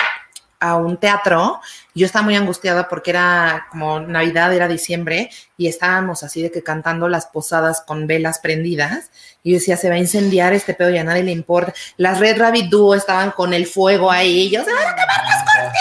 [0.60, 1.62] a un teatro.
[1.94, 6.64] Yo estaba muy angustiada porque era como Navidad, era diciembre y estábamos así de que
[6.64, 9.12] cantando las posadas con velas prendidas
[9.44, 11.72] y yo decía, se va a incendiar este pedo y a nadie le importa.
[11.98, 15.24] Las Red Rabbit Duo estaban con el fuego ahí y yo, "Se van a acabar
[15.24, 15.76] las cortinas".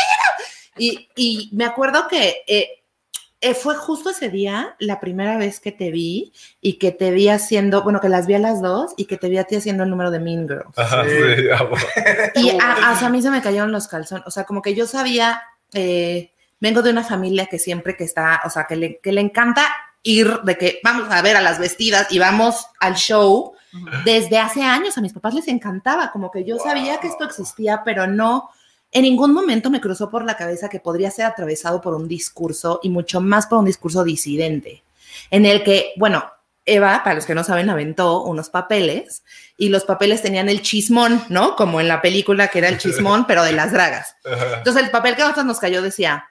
[0.77, 2.44] Y, y me acuerdo que...
[2.46, 2.83] eh,
[3.52, 7.83] fue justo ese día la primera vez que te vi y que te vi haciendo,
[7.83, 9.90] bueno, que las vi a las dos y que te vi a ti haciendo el
[9.90, 10.78] número de Mean Girls.
[10.78, 11.76] Ajá, sí, amo.
[12.37, 14.87] Y a, a- a mí se me cayeron los calzones, o sea, como que yo
[14.87, 15.42] sabía,
[15.74, 19.20] eh, vengo de una familia que siempre que está, o sea, que le, que le
[19.20, 19.62] encanta
[20.02, 23.52] ir de que vamos a ver a las vestidas y vamos al show
[24.04, 24.96] desde hace años.
[24.96, 28.48] A mis papás les encantaba, como que yo sabía que esto existía, pero no,
[28.94, 32.78] en ningún momento me cruzó por la cabeza que podría ser atravesado por un discurso
[32.83, 34.85] y mucho más por un discurso disidente,
[35.30, 36.24] en el que, bueno,
[36.64, 39.24] Eva, para los que no saben, aventó unos papeles
[39.59, 41.57] y los papeles tenían el chismón, ¿no?
[41.57, 44.16] Como en la película que era el chismón, pero de las dragas.
[44.24, 46.26] Entonces el papel que a nosotros nos cayó decía,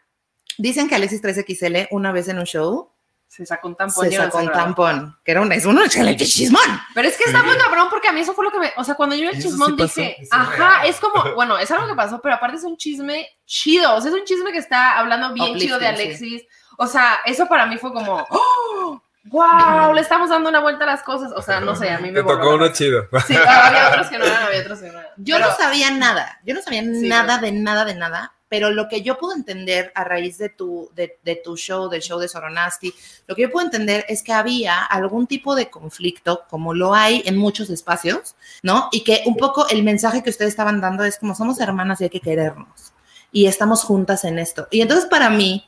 [0.58, 2.92] dicen que Alexis 3XL una vez en un show
[3.36, 4.08] se sacó un tampón.
[4.08, 6.62] Se sacó un tampón, que era un, es un excelente chismón.
[6.93, 8.84] Pero es que está muy cabrón porque a mí eso fue lo que me, o
[8.84, 12.22] sea, cuando yo vi el chismón dije, ajá, es como, bueno, es algo que pasó,
[12.22, 15.58] pero aparte es un chisme chido, o sea, es un chisme que está hablando bien
[15.58, 16.43] chido de Alexis.
[16.78, 19.02] O sea, eso para mí fue como, ¡Oh!
[19.26, 19.93] ¡Wow!
[19.93, 21.32] Le estamos dando una vuelta a las cosas.
[21.36, 22.22] O sea, no sé, a mí me.
[22.22, 23.08] Te tocó uno chido.
[23.26, 25.12] Sí, había otros que no eran, había otros que no eran.
[25.15, 26.39] Yo no sabía nada.
[26.43, 28.34] Yo no sabía nada de nada de nada.
[28.53, 32.19] Pero lo que yo puedo entender a raíz de tu, de, tu show, del show
[32.19, 32.93] de Soronasti,
[33.25, 37.23] lo que yo puedo entender es que había algún tipo de conflicto, como lo hay
[37.25, 38.89] en muchos espacios, ¿no?
[38.91, 42.03] Y que un poco el mensaje que ustedes estaban dando es como somos hermanas y
[42.03, 42.93] hay que querernos.
[43.31, 44.67] Y estamos juntas en esto.
[44.69, 45.67] Y entonces para mí,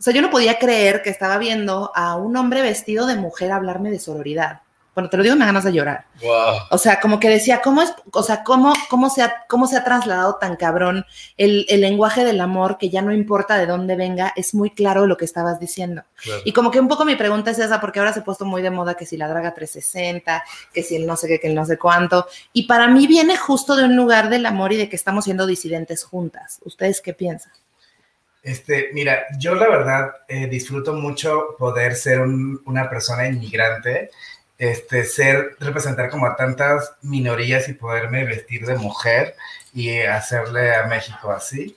[0.00, 3.52] o sea, yo no podía creer que estaba viendo a un hombre vestido de mujer
[3.52, 4.62] hablarme de sororidad.
[4.98, 6.06] Bueno, te lo digo, me ganas de llorar.
[6.20, 6.56] Wow.
[6.70, 9.76] O sea, como que decía, ¿cómo es, o sea, cómo, cómo, se, ha, cómo se
[9.76, 11.06] ha trasladado tan cabrón
[11.36, 15.06] el, el, lenguaje del amor que ya no importa de dónde venga, es muy claro
[15.06, 16.02] lo que estabas diciendo.
[16.20, 16.42] Claro.
[16.44, 18.60] Y como que un poco mi pregunta es esa, porque ahora se ha puesto muy
[18.60, 20.42] de moda que si la draga 360,
[20.74, 22.26] que si el no sé qué, que el no sé cuánto.
[22.52, 25.46] Y para mí viene justo de un lugar del amor y de que estamos siendo
[25.46, 26.58] disidentes juntas.
[26.64, 27.52] ¿Ustedes qué piensan?
[28.42, 34.10] Este, mira, yo la verdad eh, disfruto mucho poder ser un, una persona inmigrante,
[34.58, 39.36] este, ser, representar como a tantas minorías y poderme vestir de mujer
[39.72, 41.76] y hacerle a México así,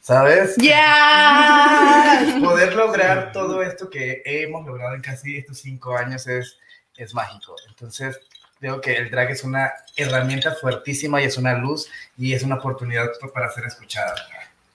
[0.00, 0.56] ¿sabes?
[0.56, 2.24] ¡Ya!
[2.24, 2.40] Yeah.
[2.42, 6.56] poder lograr todo esto que hemos logrado en casi estos cinco años es,
[6.96, 7.54] es mágico.
[7.68, 8.18] Entonces,
[8.58, 12.56] creo que el drag es una herramienta fuertísima y es una luz y es una
[12.56, 14.14] oportunidad para ser escuchada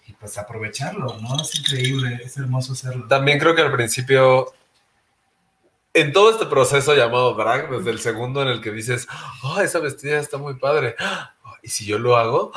[0.07, 1.41] y pues aprovecharlo, ¿no?
[1.41, 3.07] Es increíble, es hermoso hacerlo.
[3.07, 4.53] También creo que al principio,
[5.99, 9.07] en todo este proceso llamado drag, desde el segundo en el que dices,
[9.43, 10.95] oh, esa vestida está muy padre.
[11.61, 12.51] ¿Y si yo lo hago?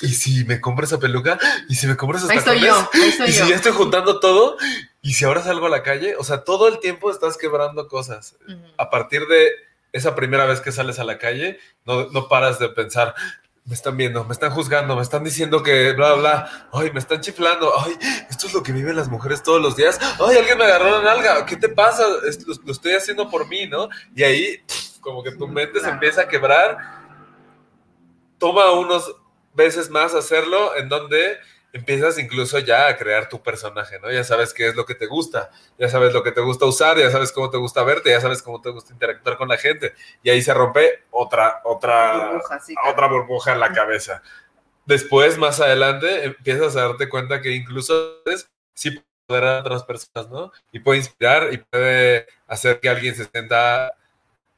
[0.00, 1.38] ¿Y si me compro esa peluca?
[1.68, 2.62] ¿Y si me compro esos tacones?
[2.62, 3.44] Yo, ¿Y yo.
[3.44, 4.56] si ya estoy juntando todo?
[5.02, 6.14] ¿Y si ahora salgo a la calle?
[6.16, 8.36] O sea, todo el tiempo estás quebrando cosas.
[8.46, 8.74] Uh -huh.
[8.78, 9.50] A partir de
[9.92, 13.14] esa primera vez que sales a la calle, no, no paras de pensar,
[13.66, 17.22] me están viendo, me están juzgando, me están diciendo que bla, bla, ay, me están
[17.22, 17.96] chiflando, ay,
[18.28, 21.14] esto es lo que viven las mujeres todos los días, ay, alguien me agarró la
[21.14, 22.06] nalga, ¿qué te pasa?
[22.06, 23.88] Lo, lo estoy haciendo por mí, ¿no?
[24.14, 24.62] Y ahí,
[25.00, 26.76] como que tu mente se empieza a quebrar,
[28.38, 29.16] toma unos
[29.54, 31.38] veces más hacerlo, en donde
[31.74, 34.10] empiezas incluso ya a crear tu personaje, ¿no?
[34.10, 36.96] Ya sabes qué es lo que te gusta, ya sabes lo que te gusta usar,
[36.96, 39.92] ya sabes cómo te gusta verte, ya sabes cómo te gusta interactuar con la gente.
[40.22, 44.22] Y ahí se rompe otra, otra, burbuja, sí, otra burbuja en la cabeza.
[44.86, 50.30] Después, más adelante, empiezas a darte cuenta que incluso es, sí puede a otras personas,
[50.30, 50.52] ¿no?
[50.70, 53.94] Y puede inspirar y puede hacer que alguien se sienta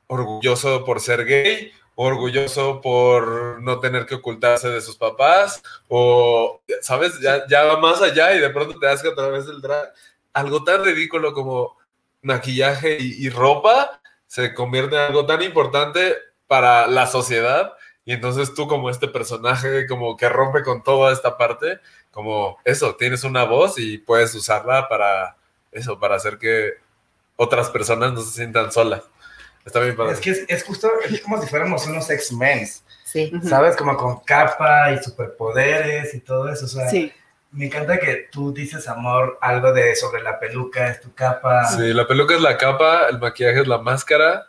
[0.07, 7.19] orgulloso por ser gay orgulloso por no tener que ocultarse de sus papás, o, ¿sabes?
[7.21, 9.93] Ya, ya va más allá y de pronto te das que a través del drag,
[10.35, 11.77] algo tan ridículo como
[12.23, 17.73] maquillaje y, ropa se convierte en algo tan importante para la sociedad,
[18.05, 21.81] y entonces tú como este personaje como que rompe con toda esta parte,
[22.11, 25.37] como eso, tienes una voz y puedes usarla para
[25.73, 26.75] eso, para hacer que
[27.37, 29.03] otras personas no se sientan solas.
[29.67, 30.13] Está bien padre.
[30.13, 32.67] Es que es, es justo es como si fuéramos unos X-Men.
[33.05, 33.33] Sí.
[33.49, 33.77] ¿Sabes?
[33.77, 36.65] Como con capa y superpoderes y todo eso.
[36.67, 37.13] O sea, Sí.
[37.51, 41.65] me encanta que tú dices, amor, algo de sobre la peluca, es tu capa.
[41.67, 44.47] Sí, la peluca es la capa, el maquillaje es la máscara,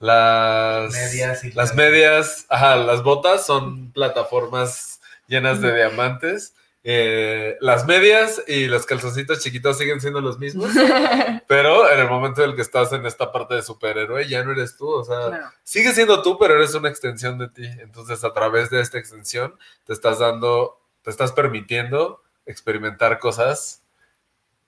[0.00, 6.54] las Medias y las las- medias, ajá, las botas son plataformas llenas de diamantes.
[6.90, 10.70] Eh, las medias y los calzoncitos chiquitos siguen siendo los mismos,
[11.46, 14.52] pero en el momento en el que estás en esta parte de superhéroe ya no
[14.52, 15.50] eres tú, o sea, Claro.
[15.64, 17.66] sigues siendo tú, pero eres una extensión de ti.
[17.80, 23.82] Entonces, a través de esta extensión, te estás dando, te estás permitiendo experimentar cosas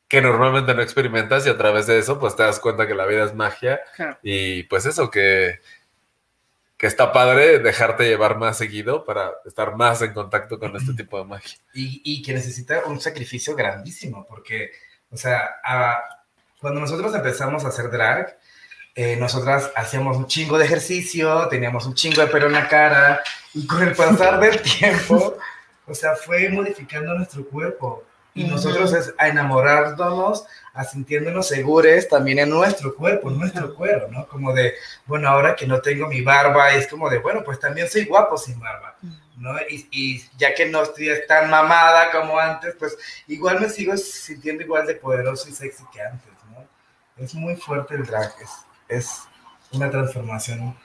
[0.07, 3.07] que normalmente no experimentas y a través de eso, pues te das cuenta que la
[3.07, 4.19] vida es magia Claro.
[4.23, 5.61] y pues eso, que,
[6.81, 11.19] que está padre dejarte llevar más seguido para estar más en contacto con este tipo
[11.19, 11.59] de magia.
[11.75, 14.71] y, y que necesita un sacrificio grandísimo, porque,
[15.11, 16.03] o sea, a-
[16.59, 18.39] cuando nosotros empezamos a hacer drag,
[18.95, 23.21] eh, nosotras hacíamos un chingo de ejercicio, teníamos un chingo de pelo en la cara,
[23.53, 25.37] y con el pasar del tiempo,
[25.87, 28.05] o sea, fue modificando nuestro cuerpo.
[28.35, 34.09] Y nosotros es a enamorarnos, a sintiéndonos seguros también en nuestro cuerpo, en nuestro cuero,
[34.09, 34.27] ¿no?
[34.29, 34.75] Como de,
[35.07, 38.39] bueno, ahora que no tengo mi barba, es como de, bueno, pues también soy guapo
[38.39, 38.97] sin barba,
[39.37, 39.59] ¿no?
[39.69, 44.63] Y, y ya que no estoy tan mamada como antes, pues igual me sigo sintiendo
[44.63, 46.65] igual de poderoso y sexy que antes, ¿no?
[47.17, 48.51] Es muy fuerte el drag, es,
[48.89, 49.23] es
[49.73, 50.77] una transformación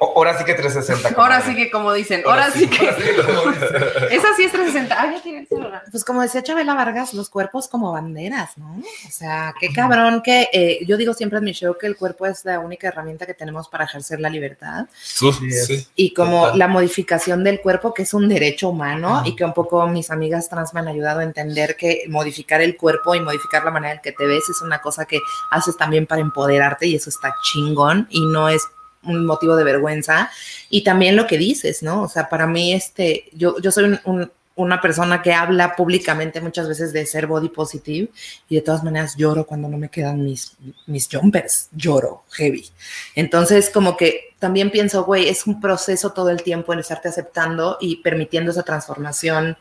[0.00, 1.20] Ahora sí que 360.
[1.20, 2.88] Ahora sí que como dicen, ahora, sí, que.
[4.10, 4.96] Esa sí es 360.
[4.98, 5.82] Ah, ya tiene el celular.
[5.90, 8.78] Pues como decía Chabela Vargas, los cuerpos como banderas, ¿no?
[8.78, 12.26] O sea, qué cabrón que eh, yo digo siempre en mi show que el cuerpo
[12.26, 14.86] es la única herramienta que tenemos para ejercer la libertad.
[15.00, 15.86] Sí, sí.
[15.94, 19.86] Y como la modificación del cuerpo, que es un derecho humano, y que un poco
[19.86, 23.70] mis amigas trans me han ayudado a entender que modificar el cuerpo y modificar la
[23.70, 27.10] manera en que te ves es una cosa que haces también para empoderarte y eso
[27.10, 28.62] está chingón y no es
[29.04, 30.30] un motivo de vergüenza.
[30.70, 32.02] Y también lo que dices, ¿no?
[32.02, 36.40] O sea, para mí, este, yo, yo soy un, un, una persona que habla públicamente
[36.40, 38.08] muchas veces de ser body positive
[38.48, 40.56] y de todas maneras lloro cuando no me quedan mis,
[40.86, 42.68] mis jumpers, lloro heavy.
[43.14, 47.78] Entonces, como que también pienso, güey, es un proceso todo el tiempo en estarte aceptando
[47.80, 49.56] y permitiendo esa transformación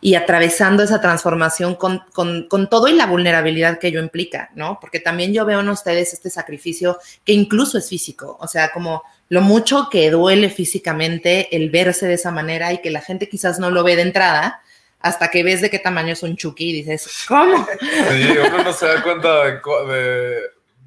[0.00, 4.78] y atravesando esa transformación con, con, con, todo y la vulnerabilidad que ello implica, ¿no?
[4.80, 9.02] Porque también yo veo en ustedes este sacrificio que incluso es físico, o sea, como
[9.28, 13.58] lo mucho que duele físicamente el verse de esa manera y que la gente quizás
[13.58, 14.62] no lo ve de entrada,
[15.00, 17.66] hasta que ves de qué tamaño es un Chucky y dices, ¿cómo?
[17.80, 19.60] Sí, uno no se da cuenta de,
[19.92, 20.40] de,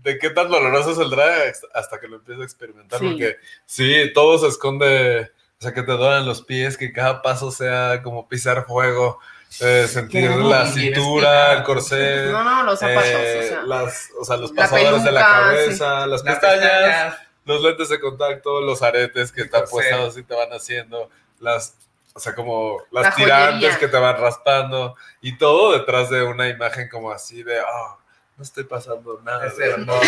[0.04, 3.08] de qué tan doloroso es el drag hasta que lo empieza a experimentar, sí.
[3.08, 7.52] porque sí, todo se esconde o sea, que te duelen los pies, que cada paso
[7.52, 9.20] sea como pisar fuego,
[9.60, 12.26] eh, sentir no, la cintura, el corset.
[12.32, 13.06] No, no, los zapatos.
[13.06, 16.10] Eh, o, sea, las, o sea, los pasadores peluca, de la cabeza, sí.
[16.10, 20.50] las, pestañas, pestañas, los lentes de contacto, los aretes que están puestos y te van
[20.50, 21.76] haciendo, las,
[22.16, 26.50] o sea, como las la tirantes que te van raspando y todo detrás de una
[26.50, 28.00] imagen como así de, oh,
[28.42, 29.46] no estoy pasando nada.
[29.46, 30.02] Es hermoso.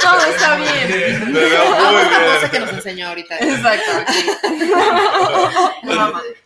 [0.00, 1.32] Todo está bien.
[1.32, 2.34] Me veo muy bien.
[2.34, 3.38] cosa que nos enseñó ahorita.
[3.40, 3.90] Exacto.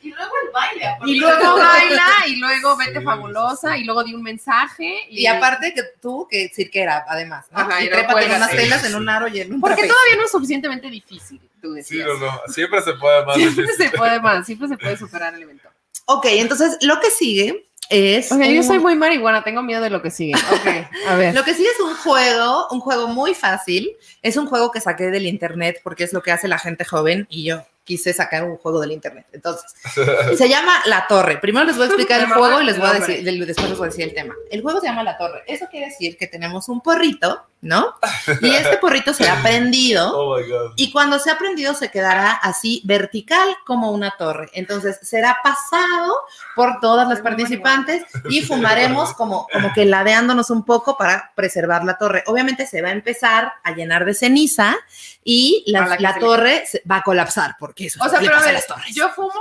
[0.01, 0.97] y luego el baile.
[1.05, 5.05] Y luego baila, y luego vete sí, fabulosa, y luego di un mensaje.
[5.11, 7.59] Y, y aparte que tú, que cirquera, además, ¿no?
[7.59, 10.25] Ajá, y trépate en unas telas en un aro y en un Porque todavía no
[10.25, 12.09] es suficientemente difícil, tú decías.
[12.09, 12.41] Sí, no, no.
[12.47, 13.37] Siempre se puede más.
[13.37, 13.91] Siempre difícil.
[13.91, 15.69] se puede más, siempre se puede superar el evento.
[16.07, 18.31] Ok, entonces lo que sigue es.
[18.31, 18.55] O sea, un...
[18.55, 20.35] yo soy muy marihuana, tengo miedo de lo que sigue.
[20.35, 21.35] Ok, a ver.
[21.35, 23.97] lo que sigue es un juego, un juego muy fácil.
[24.23, 27.27] Es un juego que saqué del internet porque es lo que hace la gente joven
[27.31, 29.25] y yo quise sacar un juego del internet.
[29.33, 29.75] Entonces,
[30.37, 31.39] se llama La Torre.
[31.39, 33.87] Primero les voy a explicar el juego y les voy a decir, después les voy
[33.87, 34.35] a decir el tema.
[34.51, 35.43] El juego se llama La Torre.
[35.47, 37.95] Eso quiere decir que tenemos un porrito, ¿no?
[38.41, 40.09] Y este porrito se ha prendido.
[40.19, 40.73] Oh my God.
[40.77, 44.49] Y cuando se ha prendido se quedará así vertical como una torre.
[44.53, 46.17] Entonces, será pasado
[46.55, 51.99] por todas las participantes y fumaremos como, como que ladeándonos un poco para preservar la
[51.99, 52.25] torre.
[52.27, 54.77] Obviamente se va a empezar a llenar de ceniza
[55.23, 58.43] y la, la, la torre se va a colapsar porque eso o sea, pero a
[58.43, 59.41] ver, yo fumo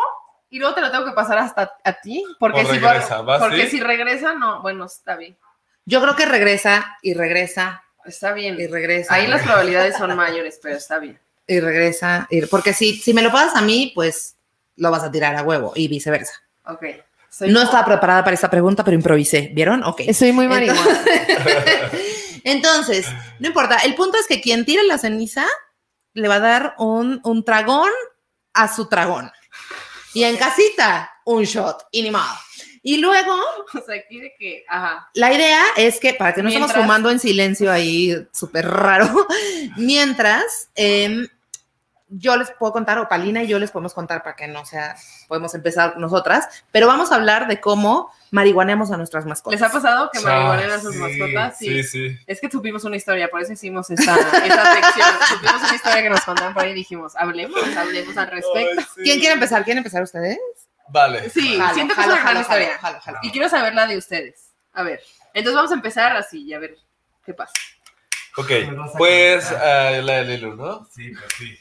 [0.50, 3.40] y luego te lo tengo que pasar hasta a ti porque, o si, regresa, va,
[3.40, 3.78] porque ¿sí?
[3.78, 5.38] si regresa no, bueno, está bien.
[5.86, 7.84] Yo creo que regresa y regresa.
[8.08, 8.60] Está bien.
[8.60, 9.14] Y regresa.
[9.14, 11.20] Ahí las probabilidades son mayores, pero está bien.
[11.46, 14.36] Y regresa, y, porque si, si me lo pasas a mí, pues
[14.76, 16.34] lo vas a tirar a huevo y viceversa.
[16.66, 16.84] Ok.
[17.30, 19.52] Soy no estaba preparada para esta pregunta, pero improvisé.
[19.54, 19.84] ¿Vieron?
[19.84, 20.02] Ok.
[20.14, 20.82] Soy muy marihuana.
[20.84, 23.08] Entonces, Entonces,
[23.40, 23.78] no importa.
[23.78, 25.46] El punto es que quien tire la ceniza
[26.14, 27.90] le va a dar un, un tragón
[28.54, 29.32] a su tragón.
[30.14, 32.24] Y en casita, un shot, y ni modo.
[32.88, 33.34] Y luego,
[33.74, 35.10] o sea, aquí de que, ajá.
[35.14, 39.28] La idea es que, para que no mientras, estemos fumando en silencio ahí, súper raro,
[39.76, 41.28] mientras eh,
[42.08, 44.96] yo les puedo contar, o Palina y yo les podemos contar para que no sea,
[45.28, 49.60] podemos empezar nosotras, pero vamos a hablar de cómo marihuaneamos a nuestras mascotas.
[49.60, 51.58] ¿Les ha pasado que marihuanean a sus sí, mascotas?
[51.58, 51.84] Sí.
[51.84, 52.18] sí, sí.
[52.26, 55.10] Es que tuvimos una historia, por eso hicimos esta, esta sección.
[55.42, 58.80] tuvimos una historia que nos contaron por ahí y dijimos, hablemos, hablemos al respecto.
[58.80, 59.02] Ay, sí.
[59.04, 59.66] ¿Quién quiere empezar?
[59.66, 60.40] ¿Quieren empezar ustedes?
[60.90, 61.30] Vale.
[61.30, 62.78] Sí, Jalo, siento que jalo, es una gran jalo, historia.
[62.80, 63.20] jalo, jalo.
[63.24, 64.52] Y quiero saber la de ustedes.
[64.74, 65.02] A ver,
[65.34, 66.78] entonces vamos a empezar así y a ver
[67.26, 67.54] qué pasa.
[68.38, 68.52] Ok,
[68.98, 70.86] pues uh, la de Lilu, ¿no?
[70.94, 71.58] Sí, pues sí.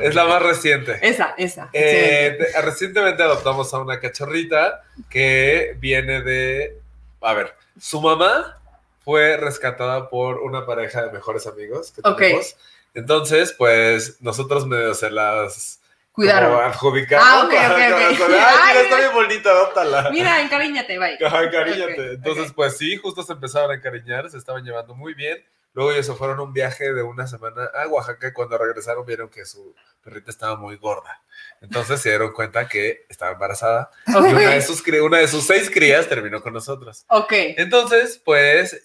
[0.00, 0.98] Es la más reciente.
[1.02, 1.68] Esa, esa.
[1.72, 6.78] Eh, recientemente adoptamos a una cachorrita que viene de.
[7.20, 8.58] A ver, su mamá
[9.04, 12.18] fue rescatada por una pareja de mejores amigos que Ok.
[12.18, 12.56] tenemos.
[12.94, 15.79] Entonces, pues nosotros medio se las
[16.12, 16.50] Cuidaron.
[16.50, 17.26] como adjudicaron.
[17.26, 18.30] Ah, ok, ok, ok.
[18.30, 20.10] Ay, Ay, mira, está bien bonita, adóptala.
[20.12, 21.14] Mira, encariñate, bye.
[21.20, 22.12] Encariñate.
[22.14, 25.44] Entonces, pues sí, justo se empezaron a encariñar, se estaban llevando muy bien.
[25.72, 29.06] Luego ellos se fueron a un viaje de una semana a Oaxaca y cuando regresaron
[29.06, 31.22] vieron que su perrita estaba muy gorda.
[31.60, 35.70] Entonces se dieron cuenta que estaba embarazada y una de sus, una de sus seis
[35.70, 37.04] crías terminó con nosotros.
[37.08, 37.32] Ok.
[37.56, 38.82] Entonces, pues,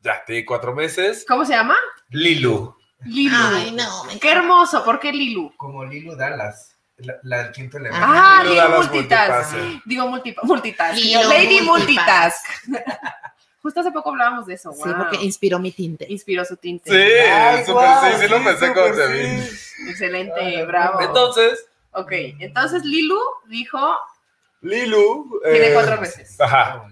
[0.00, 1.26] ya, tiene cuatro meses.
[1.28, 1.76] ¿Cómo se llama?
[2.08, 2.75] Lilu.
[3.04, 3.36] Lilu.
[3.36, 4.04] Ay, no.
[4.04, 4.84] me Qué hermoso.
[4.84, 5.52] ¿Por qué Lilu?
[5.56, 8.06] Como Lilu Dallas, la, la del quinto elemento.
[8.08, 9.52] Ah, Lilu Lilu Dallas Multitask.
[9.52, 9.82] Multipase.
[9.84, 10.94] Digo multi- multitask.
[10.96, 12.44] Lilu Lady Multitask.
[12.66, 13.00] Multitask.
[13.62, 14.72] Justo hace poco hablábamos de eso.
[14.72, 14.96] Sí, wow.
[14.98, 16.06] porque inspiró mi tinte.
[16.08, 16.88] Inspiró su tinte.
[16.88, 19.12] Sí, Ay, súper guau, sí, sí lo pensé súper cuando te sí.
[19.84, 19.90] vi.
[19.90, 21.00] Excelente, Ay, bravo.
[21.00, 23.18] Entonces, ok, entonces Lilu
[23.48, 23.96] dijo,
[24.60, 25.40] Lilu.
[25.42, 26.40] tiene eh, cuatro meses.
[26.40, 26.86] Ajá.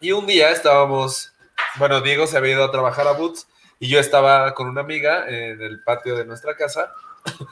[0.00, 1.32] Y un día estábamos,
[1.76, 3.48] bueno, Diego se había ido a trabajar a Boots
[3.84, 6.90] y yo estaba con una amiga en el patio de nuestra casa.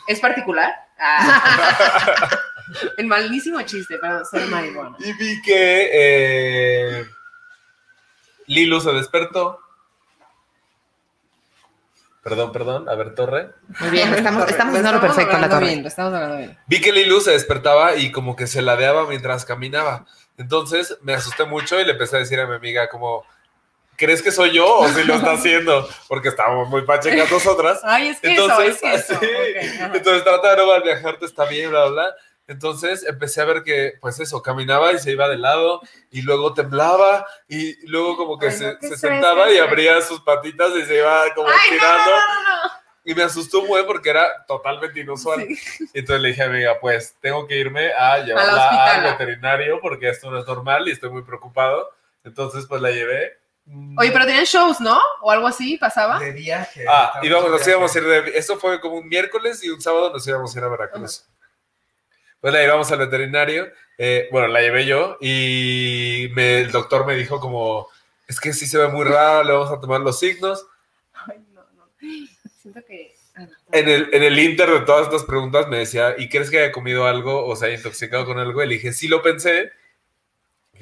[0.08, 0.72] ¿Es particular?
[0.98, 2.26] Ah.
[2.96, 4.96] El malísimo chiste, pero soy marihuana.
[5.00, 7.06] Y vi que eh,
[8.46, 9.60] Lilu se despertó.
[12.22, 13.50] Perdón, perdón, a ver, Torre.
[13.80, 15.66] Muy bien, estamos, estamos lo perfecto la hablando torre.
[15.66, 16.58] bien, estamos hablando bien.
[16.66, 20.06] Vi que Lilu se despertaba y como que se ladeaba mientras caminaba.
[20.38, 23.26] Entonces me asusté mucho y le empecé a decir a mi amiga como,
[23.96, 25.88] ¿crees que soy yo o si lo está haciendo?
[26.08, 27.80] Porque estábamos muy pachecas nosotras.
[27.84, 29.14] Ay, es que Entonces, eso, es que eso.
[29.16, 29.92] así, Ok, ajá.
[29.96, 32.14] entonces trata de no mal viajarte, está bien, bla, bla.
[32.48, 35.80] Entonces empecé a ver que, pues eso, caminaba y se iba de lado
[36.10, 40.20] y luego temblaba y luego como que Ay, se, no, se sentaba y abría sus
[40.20, 42.10] patitas y se iba como Ay, no, estirando.
[42.10, 42.70] no, no,
[43.04, 45.46] Y me asustó muy porque era totalmente inusual.
[45.46, 45.86] Sí.
[45.94, 50.08] Entonces le dije a mi amiga, pues tengo que irme a llevarla al veterinario porque
[50.08, 51.90] esto no es normal y estoy muy preocupado.
[52.24, 53.38] Entonces pues la llevé.
[53.64, 55.00] Mm, Oye, pero tenían shows, ¿no?
[55.20, 56.18] O algo así, ¿pasaba?
[56.18, 56.84] De viaje.
[56.88, 58.38] Ah, íbamos, de nos íbamos a ir de...
[58.38, 61.24] Esto fue como un miércoles y un sábado nos íbamos a ir a Veracruz.
[62.40, 63.68] Pues la llevamos al veterinario.
[63.98, 67.86] eh, bueno, la llevé yo y me- el doctor me dijo como,
[68.26, 70.66] es que sí se ve muy raro, le vamos a tomar los signos.
[71.14, 71.88] Ay, no, no.
[72.60, 73.14] Siento que...
[73.36, 73.48] ah, no.
[73.70, 76.72] En el, en el inter de todas estas preguntas me decía, ¿y crees que haya
[76.72, 78.60] comido algo o se haya intoxicado con algo?
[78.64, 79.70] Y le dije, sí lo pensé,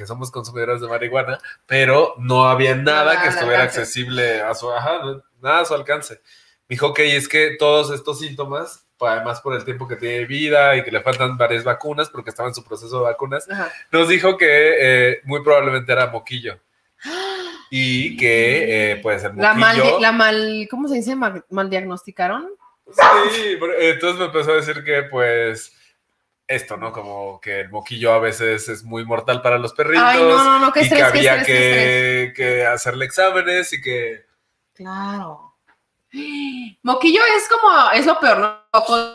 [0.01, 4.71] que somos consumidores de marihuana, pero no había nada Nada que estuviera accesible a su,
[4.73, 5.01] ajá,
[5.43, 6.15] nada a su alcance.
[6.69, 10.75] Me dijo, ok, es que todos estos síntomas, además por el tiempo que tiene vida
[10.77, 13.71] y que le faltan varias vacunas, porque estaba en su proceso de vacunas, Ajá.
[13.93, 16.59] nos dijo que eh, muy probablemente era moquillo.
[17.73, 21.15] Y que, eh, pues, el La mal, la mal, ¿cómo se dice?
[21.15, 22.49] Mal, mal diagnosticaron.
[23.33, 25.73] Sí, eh, entonces me empezó a decir que pues
[26.51, 26.93] esto, ¿no?
[26.93, 30.59] Como que el moquillo a veces es muy mortal para los perritos Ay, no, no,
[30.59, 32.35] no, qué y estrés, que había estrés, qué estrés.
[32.35, 34.27] que, que hacerle exámenes y que...
[34.75, 35.55] Claro.
[36.83, 38.61] Moquillo es como, es lo peor, ¿no?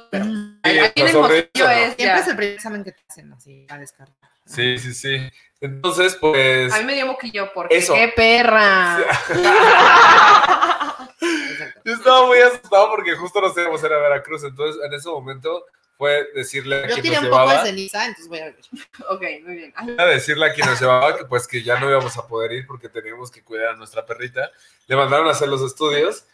[0.10, 0.32] Pero Sí,
[0.64, 1.72] viene el pues, horrible, moquillo ¿no?
[1.72, 4.16] es Siempre es el primer examen que te hacen así, a descargar.
[4.46, 5.30] Sí, sí, sí.
[5.60, 6.74] Entonces, pues...
[6.74, 7.94] A mí me dio moquillo porque Eso.
[7.96, 8.98] qué perra.
[11.84, 14.44] Yo estaba muy asustado porque justo nos íbamos a ir a Veracruz.
[14.44, 15.66] Entonces, en ese momento
[15.98, 17.66] fue decirle a Yo quien tiré nos un poco de llevaba...
[17.66, 18.56] ceniza, entonces voy a ver.
[19.10, 19.74] ok, muy bien.
[19.98, 22.68] A decirle a quien nos llevaba que pues que ya no íbamos a poder ir
[22.68, 24.52] porque teníamos que cuidar a nuestra perrita.
[24.88, 26.26] Le mandaron a hacer los estudios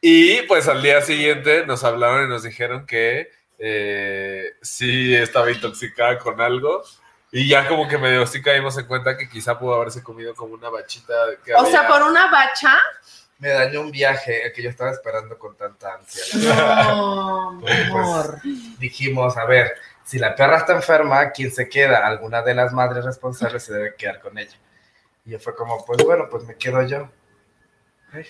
[0.00, 6.18] y pues al día siguiente nos hablaron y nos dijeron que eh, sí estaba intoxicada
[6.18, 6.82] con algo
[7.30, 10.54] y ya como que medio sí caímos en cuenta que quizá pudo haberse comido como
[10.54, 11.14] una bachita
[11.44, 12.78] que O sea, había- por una bacha.
[13.42, 16.22] Me dañó un viaje el que yo estaba esperando con tanta ansia.
[16.54, 18.38] No, Pues, amor.
[18.78, 19.72] Dijimos, a ver,
[20.04, 22.06] si la perra está enferma, ¿quién se queda?
[22.06, 24.56] Alguna de las madres responsables se debe quedar con ella.
[25.24, 27.10] Y yo fue como, pues bueno, pues me quedo yo.
[28.12, 28.28] Ay.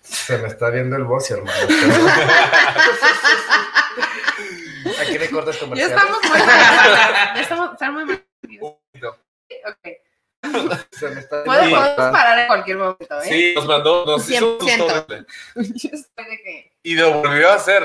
[0.00, 1.58] Se me está viendo el bocio, hermano.
[5.02, 8.24] Aquí le cortas Ya estamos muy ya estamos, están muy mal.
[11.00, 13.28] Se me está Podemos, parar en cualquier momento, ¿eh?
[13.28, 14.76] Sí, nos mandó, nos hizo un 100%.
[14.78, 15.14] susto
[15.54, 16.72] Yo estoy de que.
[16.82, 17.84] y lo volvió a hacer.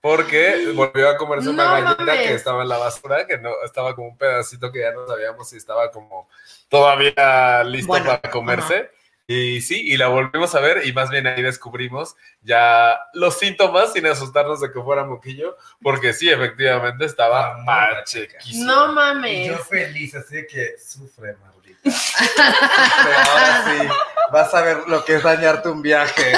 [0.00, 2.26] Porque volvió a comerse una No galleta mames.
[2.28, 5.48] que estaba en la basura, que no estaba como un pedacito que ya no sabíamos
[5.48, 6.28] si estaba como
[6.68, 8.90] todavía listo Bueno, para comerse.
[9.28, 13.92] Y sí, y la volvimos a ver y más bien ahí descubrimos ya los síntomas
[13.94, 18.64] sin asustarnos de que fuera moquillo, porque sí, efectivamente estaba Ah, muy pachequísimo.
[18.72, 19.48] No Y mames.
[19.48, 21.55] yo feliz, así que sufre, maldita.
[21.90, 23.88] Sufre, ahora sí,
[24.32, 26.32] vas a ver lo que es dañarte un viaje.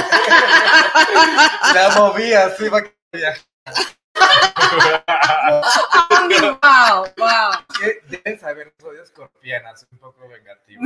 [1.74, 3.42] La moví así, va a viaje.
[6.62, 7.52] wow, wow.
[8.08, 10.82] Deben saber, soy escorpiana, soy un poco vengativo.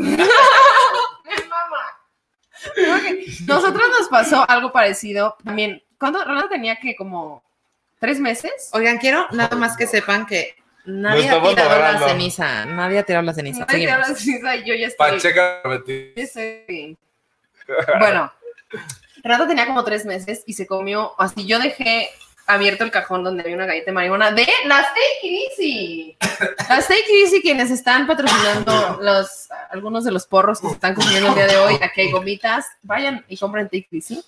[2.75, 5.83] Creo que Nosotros nos pasó algo parecido también.
[5.99, 7.43] Cuando Ronald tenía que como
[8.03, 8.69] ¿Tres meses?
[8.73, 12.09] Oigan, quiero nada más que sepan que nadie ha tirado la logrando.
[12.09, 12.65] ceniza.
[12.67, 13.61] Nadie ha tirado la ceniza.
[13.61, 13.95] Nadie te Seguimos.
[13.95, 15.11] habla así, o sea, yo ya estoy.
[15.11, 15.63] Pacheca
[16.17, 16.97] estoy-
[17.99, 18.33] Bueno,
[19.23, 22.09] Renato tenía como tres meses y se comió, así yo dejé
[22.47, 26.17] abierto el cajón donde había una galleta de marihuana de las Take Easy.
[26.69, 30.95] Las Take It Easy, quienes están patrocinando los, algunos de los porros que se están
[30.95, 34.23] consumiendo el día de hoy, aquí hay gomitas, vayan y compren Take Easy.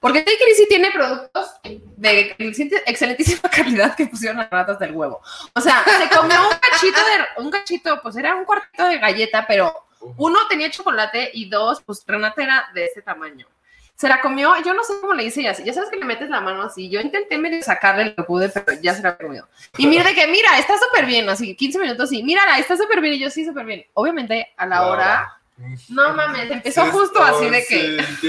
[0.00, 5.20] Porque Take It Easy tiene productos de excelentísima calidad que pusieron las ratas del huevo.
[5.54, 9.44] O sea, se comió un cachito de, un cachito, pues era un cuartito de galleta,
[9.46, 9.86] pero
[10.16, 13.46] uno tenía chocolate y dos, pues Renata era de ese tamaño.
[13.94, 15.62] Se la comió, yo no sé cómo le hice ya así.
[15.62, 16.88] Ya sabes que le metes la mano así.
[16.88, 19.46] Yo intenté medio sacarle lo que pude, pero ya se la comió.
[19.76, 23.02] Y mira de que, mira, está súper bien, así 15 minutos y mírala, está súper
[23.02, 23.16] bien.
[23.16, 23.84] Y yo sí, súper bien.
[23.92, 25.39] Obviamente, a la hora,
[25.88, 27.96] no mames, empezó justo así de que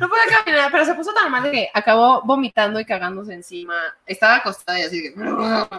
[0.00, 3.74] no podía caminar, pero se puso tan mal de que acabó vomitando y cagándose encima.
[4.06, 5.14] Estaba acostada y así de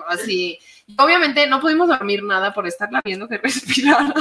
[0.07, 0.59] así.
[0.87, 4.13] Y obviamente no pudimos dormir nada por estarla viendo que respirara.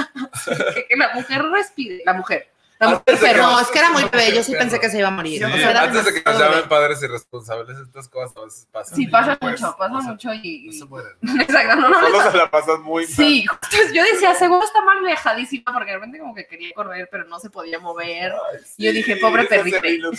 [0.75, 2.49] que, que la mujer respire, la mujer.
[2.83, 4.35] No, es que era muy bebé.
[4.35, 5.39] Yo sí pensé que se iba a morir.
[5.39, 8.69] Sí, O sea, era antes de que nos llamen padres irresponsables, estas cosas a veces
[8.71, 8.97] pasan.
[8.97, 10.67] Sí, pasa Pues, mucho, pasa o sea, mucho y...
[10.67, 11.13] No se mueren.
[11.41, 13.13] Exacto, no, no, Solo se la pasan muy mal.
[13.15, 13.47] Sí,
[13.95, 17.39] yo decía, seguro está mal viajadísima porque de repente como que quería correr, pero no
[17.39, 18.33] se podía mover.
[18.33, 19.77] Ay, Y yo dije, pobre también.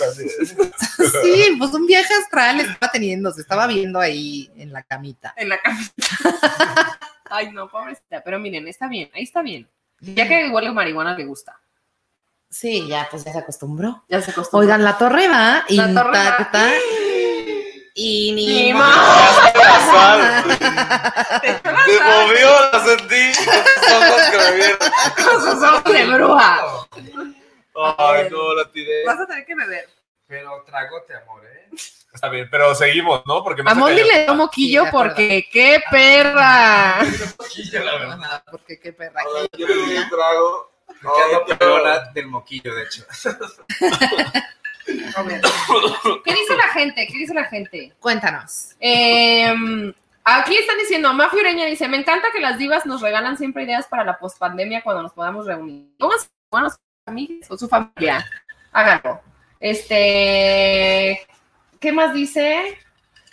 [1.24, 3.32] Sí, pues un viaje astral estaba teniendo.
[3.32, 5.34] Se estaba viendo ahí en la camita.
[5.38, 5.94] En la camita.
[7.30, 8.22] Ay, no, pobrecita.
[8.24, 9.68] Pero miren, está bien, ahí está bien.
[10.00, 11.60] Ya que huele a marihuana le gusta.
[12.54, 14.04] Sí, ya, pues ya se acostumbró.
[14.10, 14.60] Ya se acostumbró.
[14.64, 16.70] Oigan, la torre va La torre intacta.
[17.96, 18.96] Y ni Ni más.
[21.42, 23.32] Se movió, la sentí.
[25.24, 26.62] Con sus ojos de bruja.
[27.98, 29.04] Ay, no, la tiré.
[29.06, 29.90] Vas a tener que beber.
[30.28, 31.70] Pero tragote, amor, ¿eh?
[32.14, 33.44] Está bien, pero seguimos, ¿no?
[33.44, 33.88] Porque no A cayó.
[33.90, 35.10] le dio moquillo Sí, acuerdo.
[35.16, 37.00] porque qué perra.
[37.04, 38.44] la verdad.
[38.52, 39.22] Porque qué perra.
[39.26, 40.73] Ahora, yo le di un trago.
[41.58, 43.04] Pelona del moquillo, de hecho.
[44.86, 47.08] ¿Qué dice la gente?
[47.08, 47.94] ¿Qué dice la gente?
[48.00, 48.76] Cuéntanos.
[48.80, 49.94] Eh,
[50.24, 53.88] aquí están diciendo, Mafia Ureña dice, me encanta que las divas nos regalan siempre ideas
[53.88, 55.90] para la pospandemia cuando nos podamos reunir.
[55.98, 58.26] Pónganse con sus amigos o su familia.
[58.72, 59.22] Háganlo.
[59.60, 61.26] Este,
[61.80, 62.78] ¿qué más dice?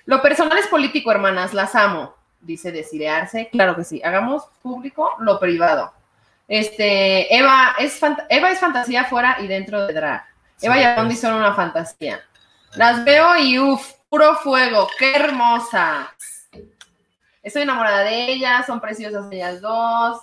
[0.04, 2.14] Lo personal es político, hermanas, las amo.
[2.40, 3.48] Dice Desidearse.
[3.50, 4.00] Claro que sí.
[4.02, 5.92] Hagamos público lo privado.
[6.50, 10.24] Este, Eva es, fant- Eva es fantasía fuera y dentro de drag.
[10.60, 12.20] Eva y Arondi son una fantasía.
[12.74, 16.08] Las veo y uff, puro fuego, qué hermosas.
[17.40, 20.20] Estoy enamorada de ellas, son preciosas ellas dos.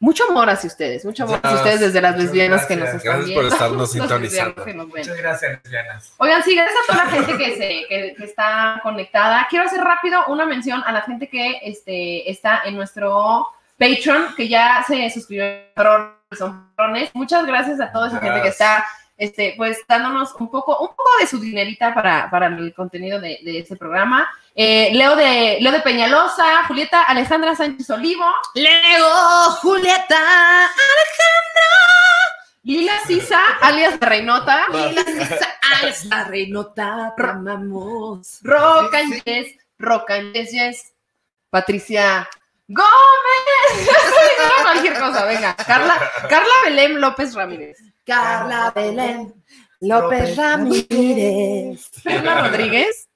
[0.00, 3.04] Mucho amor hacia ustedes, mucho amor hacia Muchas- ustedes desde las lesbianas que nos gracias.
[3.04, 3.54] están Gracias por viendo.
[3.54, 4.86] estarnos Los lesbianos sintonizando.
[4.88, 6.12] Muchas gracias, lesbianas.
[6.18, 9.46] Oigan, sí, gracias a toda la gente que, se, que, que está conectada.
[9.48, 13.46] Quiero hacer rápido una mención a la gente que este, está en nuestro
[13.78, 16.72] Patreon, que ya se suscribieron, son.
[17.14, 18.84] Muchas gracias a toda esa gente que está
[19.16, 23.40] este, pues dándonos un poco, un poco de su dinerita para, para el contenido de,
[23.42, 24.28] de este programa.
[24.54, 30.70] Eh, Leo, de, Leo de Peñalosa, Julieta Alejandra Sánchez Olivo, Leo, Julieta,
[32.62, 35.48] Lila Sisa, alias de Reinota, Lila Sisa,
[35.80, 38.40] Alex, la reinota, te amamos.
[38.42, 40.92] Rocanches, Rocanches, yes.
[41.48, 42.28] Patricia
[42.68, 42.88] Gómez.
[44.38, 45.56] No, cualquier cosa, venga.
[45.56, 45.98] Carla,
[46.28, 47.78] Carla Belén López Ramírez.
[48.04, 49.34] Carla Belén,
[49.80, 51.90] López Ramírez.
[52.02, 53.08] Perla Rodríguez.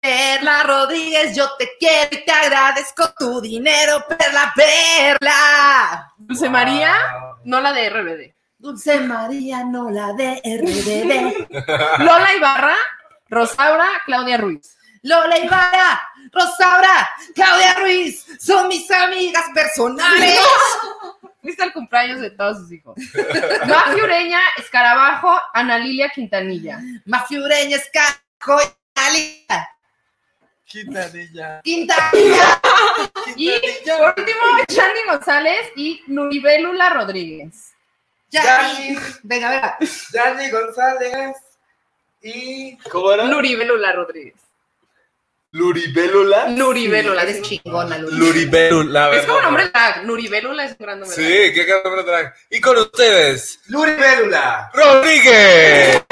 [0.00, 6.12] Perla Rodríguez, yo te quiero y te agradezco tu dinero, Perla, Perla.
[6.16, 6.94] Dulce María,
[7.44, 8.34] no la de RBD.
[8.58, 11.48] Dulce María, no la de RBD.
[11.98, 12.76] Lola Ibarra,
[13.28, 14.76] Rosaura, Claudia Ruiz.
[15.02, 20.38] Lola Ibarra, Rosaura, Claudia Ruiz, son mis amigas personales.
[21.42, 22.96] Fuiste al cumpleaños de todos sus hijos.
[23.66, 26.78] Mafi Ureña, Escarabajo, Ana Lilia Quintanilla.
[27.06, 28.60] Mafiureña, Escajo,
[28.94, 29.70] Alita,
[30.70, 31.60] Quintanilla.
[31.62, 32.60] Quintanilla.
[33.36, 33.50] Y
[33.86, 37.72] por último, Shandy González y Nuribélula Rodríguez.
[38.30, 38.96] Yanni.
[39.24, 39.78] Venga, venga.
[40.12, 41.36] Yanni González
[42.22, 43.24] y ¿Cómo era?
[43.24, 44.49] Nuribélula Rodríguez.
[45.52, 46.46] Luribélula.
[46.48, 47.22] Nuribélula.
[47.22, 47.98] Eres chingona.
[47.98, 49.10] Luribélula.
[49.16, 49.42] Es como ¿verdad?
[49.42, 50.06] nombre drag.
[50.06, 51.16] Nuribélula es un gran nombre.
[51.16, 52.34] Sí, qué gran nombre drag.
[52.50, 54.70] Y con ustedes, Luri Bélula.
[54.72, 56.04] Rodríguez.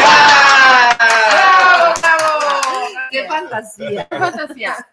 [0.99, 2.29] ¡Bravo, bravo!
[3.13, 4.09] Qué fantasía.
[4.09, 4.89] ¡Qué fantasía!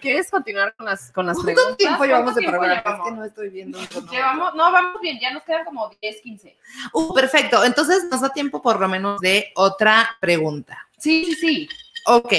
[0.00, 1.76] ¿Quieres continuar con las, con las ¿Cuánto preguntas?
[1.76, 2.80] tiempo llevamos ¿Cuánto de tiempo programa?
[2.80, 3.06] Es llevamos?
[3.08, 4.08] que no estoy viendo un.
[4.08, 6.56] Llevamos, no, vamos bien, ya nos quedan como 10, 15.
[6.92, 7.64] Uh, perfecto.
[7.64, 10.88] Entonces nos da tiempo por lo menos de otra pregunta.
[10.98, 11.68] Sí, sí, sí.
[12.06, 12.32] Ok.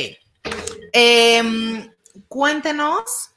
[0.97, 1.91] Em,
[2.29, 3.31] cuéntenos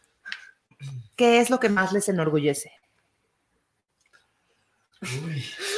[1.16, 2.70] qué es lo que más les enorgullece.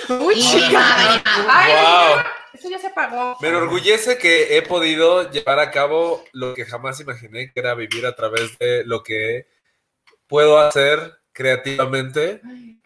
[0.08, 1.22] Uy, chica.
[1.24, 2.22] Ay, Wow.
[2.52, 3.38] Eso ya se apagó.
[3.40, 8.04] Me enorgullece que he podido llevar a cabo lo que jamás imaginé, que era vivir
[8.04, 9.46] a través de lo que
[10.26, 12.42] puedo hacer creativamente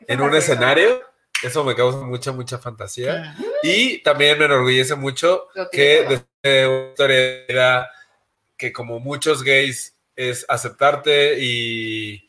[0.07, 1.03] en un escenario.
[1.43, 3.35] Eso me causa mucha, mucha fantasía.
[3.65, 7.91] Y también me enorgullece mucho que desde una historia de vida
[8.57, 12.29] que como muchos gays es aceptarte y,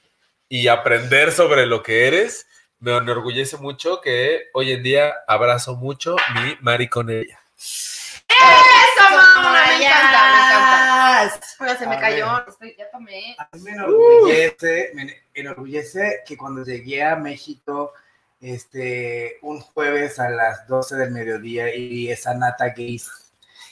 [0.49, 2.47] y aprender sobre lo que eres.
[2.79, 7.39] Me enorgullece mucho que hoy en día abrazo mucho mi mariconería.
[7.57, 9.65] ¡Eso, mamá!
[9.77, 11.47] Me encanta, me encanta.
[11.59, 12.45] Oiga, se me A cayó.
[12.47, 13.35] Estoy- ya tomé.
[13.37, 17.93] A mí me enorgullece, me enorgullece que cuando llegué a México
[18.41, 23.09] este, un jueves a las 12 del mediodía y esa nata gays.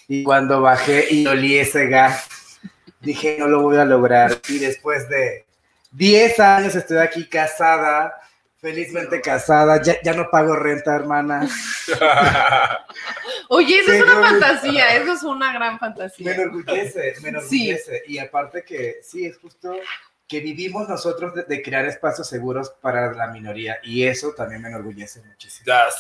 [0.08, 2.28] Y cuando bajé y olí ese gas,
[3.04, 4.39] dije, no lo voy a lograr.
[4.49, 5.45] Y después de
[5.91, 8.20] 10 años estoy aquí casada,
[8.60, 11.47] felizmente casada, ya, ya no pago renta, hermana.
[13.49, 14.95] Oye, eso es una fantasía.
[14.95, 16.34] Eso es una gran Me fantasía.
[16.34, 18.04] enorgullece, me enorgullece.
[18.08, 19.76] Y aparte que sí, es justo
[20.28, 23.78] que vivimos nosotros de, de crear espacios seguros para la minoría.
[23.84, 25.66] Y eso también me enorgullece muchísimo.
[25.66, 25.91] Bravo,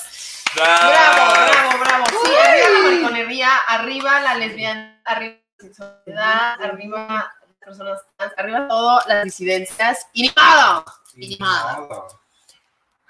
[0.55, 2.05] bravo, bravo.
[2.25, 9.01] Sí, arriba la mariconería, arriba la lesbiana, arriba sexualidad, arriba las personas trans, arriba todo,
[9.07, 10.07] las disidencias.
[10.13, 10.85] Y ni modo.
[11.15, 11.87] Y ni modo.
[11.87, 12.19] modo.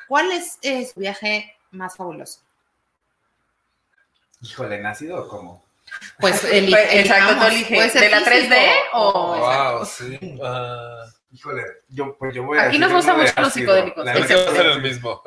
[0.08, 2.40] ¿Cuál es eh, su viaje más fabuloso?
[4.42, 5.64] Híjole, ¿nacido o cómo?
[6.20, 7.76] Pues el, Pues, exacto, elige.
[7.76, 10.40] Puede ser ¿De la físico 3D o- Wow, sí.
[10.44, 14.06] Ah, Híjole, yo, pues yo voy a Aquí nos de mucho los psicodélicos.
[14.06, 15.24] La va a ser el mismo.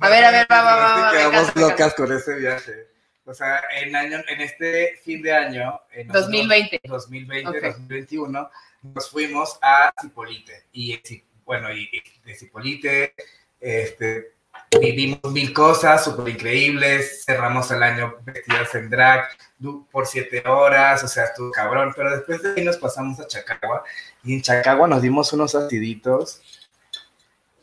[0.00, 2.91] A ver, a ver, va, va, va, Sí va, me quedamos locas con ese viaje.
[3.24, 6.80] O sea, en, año, en este fin de año, en 2020.
[6.84, 7.64] 2020, Ok.
[7.64, 8.50] 2021,
[8.82, 10.64] nos fuimos a Cipolite.
[10.72, 11.00] Y,
[11.44, 13.14] bueno, y y de Cipolite
[13.60, 14.32] este,
[14.80, 17.22] vivimos mil cosas súper increíbles.
[17.24, 21.92] Cerramos el año vestidas en drag du- por siete horas, o sea, estuvo cabrón.
[21.94, 23.84] Pero después de ahí nos pasamos a Chacagua.
[24.24, 26.42] Y en Chacagua nos dimos unos aciditos.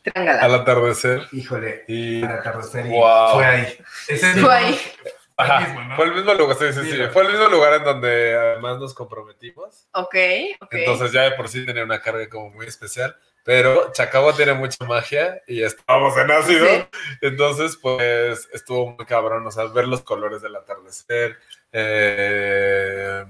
[0.02, 0.40] Trángala.
[0.40, 1.28] Al atardecer.
[1.32, 2.86] Híjole, Y al atardecer.
[2.86, 3.34] y Wow.
[3.34, 3.78] Fue ahí.
[4.08, 4.80] Ese Fue ahí.
[5.40, 5.96] Ajá, mismo, ¿no?
[5.96, 6.92] fue el mismo lugar, sí, sí, sí.
[6.92, 7.10] Mira.
[7.10, 9.86] Fue el mismo lugar en donde además nos comprometimos.
[9.92, 10.14] Ok,
[10.60, 10.72] ok.
[10.72, 13.16] Entonces ya de por sí tenía una carga como muy especial.
[13.42, 16.66] Pero Chacagua tiene mucha magia y estábamos en ácido.
[16.66, 16.84] Sí.
[17.22, 21.38] Entonces, pues estuvo muy cabrón, o sea, ver los colores del atardecer.
[21.72, 23.24] eh,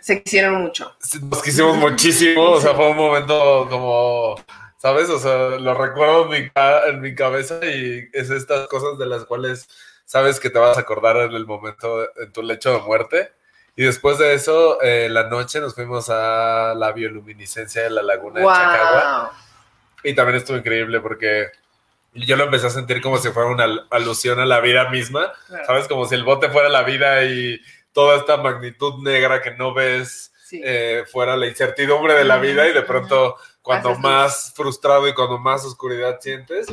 [0.00, 0.94] Se quisieron mucho.
[1.22, 4.36] nos quisimos muchísimo, o sea, fue un momento como,
[4.76, 5.08] ¿sabes?
[5.08, 9.06] O sea, lo recuerdo en mi, ca- en mi cabeza y es estas cosas de
[9.06, 9.68] las cuales
[10.10, 13.32] sabes que te vas a acordar en el momento, en tu lecho de muerte.
[13.76, 18.40] Y después de eso, eh, la noche nos fuimos a la bioluminiscencia de la laguna
[18.40, 19.32] de Chacagua.
[20.02, 21.46] Y también estuvo increíble porque
[22.14, 25.32] yo lo empecé a sentir como si fuera una al- alusión a la vida misma,
[25.64, 25.86] ¿sabes?
[25.86, 27.60] Como si el bote fuera la vida y
[27.92, 30.60] toda esta magnitud negra que no ves Sí.
[30.64, 34.10] eh, fuera la incertidumbre de la vida y de pronto cuando Haces luz.
[34.10, 36.66] más frustrado y cuando más oscuridad sientes,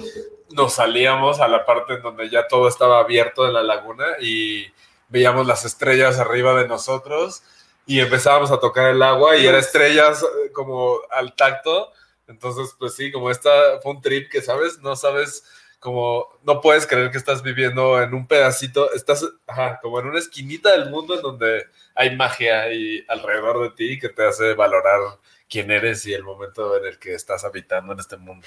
[0.51, 4.67] nos salíamos a la parte en donde ya todo estaba abierto de la laguna y
[5.09, 7.43] veíamos las estrellas arriba de nosotros
[7.85, 11.91] y empezábamos a tocar el agua y era estrellas eh, como al tacto.
[12.27, 14.79] Entonces, pues sí, como esta fue un trip que, ¿sabes?
[14.79, 15.45] No sabes
[15.79, 20.19] como, no puedes creer que estás viviendo en un pedacito, estás ajá, como en una
[20.19, 24.99] esquinita del mundo en donde hay magia y alrededor de ti que te hace valorar
[25.49, 28.45] quién eres y el momento en el que estás habitando en este mundo.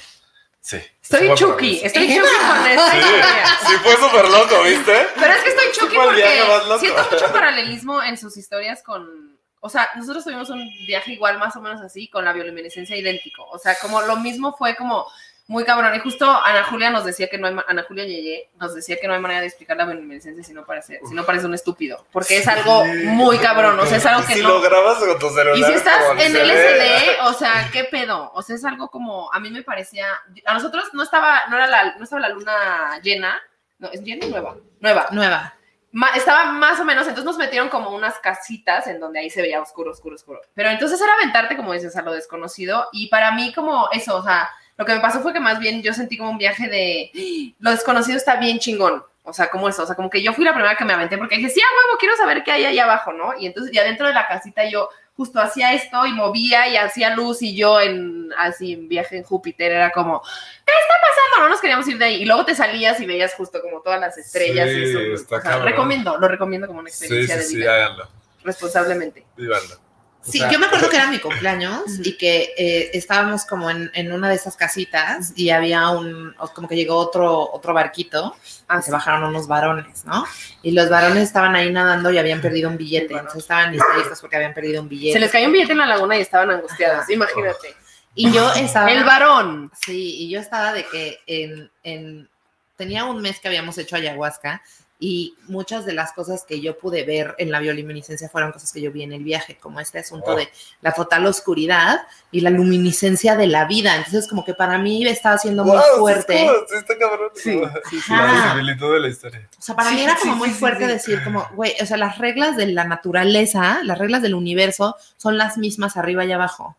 [0.60, 0.76] Sí.
[1.02, 3.46] Estoy chucky, estoy chucky con esta Sí, historia.
[3.66, 5.06] sí, fue súper loco, ¿viste?
[5.18, 6.42] Pero es que estoy chucky porque
[6.78, 9.38] siento mucho paralelismo en sus historias con.
[9.62, 13.44] O sea, nosotros tuvimos un viaje igual, más o menos así, con la bioluminescencia idéntico.
[13.50, 15.06] O sea, como lo mismo fue como
[15.50, 15.92] muy cabrón.
[15.96, 17.56] Y justo Ana Julia nos decía que no hay.
[17.66, 20.64] Ana Julia Yeye nos decía que no hay manera de explicar la bioluminescencia si no
[20.64, 22.06] parece, si no parece un estúpido.
[22.12, 23.78] Porque es algo muy cabrón.
[23.80, 24.50] O sea, es algo que si no.
[24.50, 25.58] lo grabas con tu celular.
[25.58, 26.34] Y si estás en.
[26.34, 28.30] LSD, o sea, ¿qué pedo?
[28.32, 30.06] O sea, es algo como, a mí me parecía,
[30.46, 33.40] a nosotros no estaba, no era la, no estaba la luna llena,
[33.80, 35.08] no, es llena y nueva, nueva.
[35.10, 35.54] Nueva.
[35.90, 39.42] Ma- estaba más o menos, entonces nos metieron como unas casitas en donde ahí se
[39.42, 40.40] veía oscuro, oscuro, oscuro.
[40.54, 42.86] Pero entonces era aventarte, como dices, a lo desconocido.
[42.92, 44.48] Y para mí como eso, o sea,
[44.80, 47.54] lo que me pasó fue que más bien yo sentí como un viaje de, "Ah,
[47.60, 49.04] lo desconocido está bien chingón.
[49.22, 51.18] O sea, como eso, o sea, como que yo fui la primera que me aventé
[51.18, 53.34] porque dije, sí, a huevo, quiero saber qué hay ahí abajo, ¿no?
[53.38, 57.14] Y entonces ya dentro de la casita yo justo hacía esto y movía y hacía
[57.14, 61.44] luz y yo en, así, en viaje en Júpiter era como, ¿qué está pasando?
[61.44, 62.22] No nos queríamos ir de ahí.
[62.22, 64.98] Y luego te salías y veías justo como todas las estrellas y Sí, eso.
[65.22, 68.08] está O sea, recomiendo, lo recomiendo como una Sí, experiencia sí, de sí, vida, háganlo.
[68.42, 69.26] responsablemente.
[69.36, 69.74] Vívanlo.
[70.22, 74.12] Sí, yo me acuerdo que era mi cumpleaños y que eh, estábamos como en, en,
[74.12, 78.36] una de esas casitas y había un, como que llegó otro, otro barquito,
[78.68, 80.26] ah, se bajaron unos varones, ¿no?
[80.62, 84.36] Y los varones estaban ahí nadando y habían perdido un billete, entonces estaban históricos porque
[84.36, 85.14] habían perdido un billete.
[85.14, 87.74] Se les cayó un billete en la laguna y estaban angustiados, imagínate.
[88.14, 88.90] Y yo estaba...
[88.92, 89.70] El varón.
[89.74, 92.28] Sí, y yo estaba de que en, en,
[92.76, 94.62] tenía un mes que habíamos hecho ayahuasca
[95.02, 98.82] y muchas de las cosas que yo pude ver en la bioluminiscencia fueron cosas que
[98.82, 100.50] yo vi en el viaje, como este asunto de
[100.82, 103.96] la total oscuridad y la luminiscencia de la vida.
[103.96, 106.46] Entonces, como que para mí estaba siendo muy fuerte.
[106.68, 107.30] Sí, está cabrón.
[107.34, 108.12] Sí, sí, sí.
[108.12, 109.48] La de la historia.
[109.58, 112.56] O sea, para mí era como muy fuerte decir, como, güey, o sea, las reglas
[112.56, 116.76] de la naturaleza, las reglas del universo son las mismas arriba y abajo.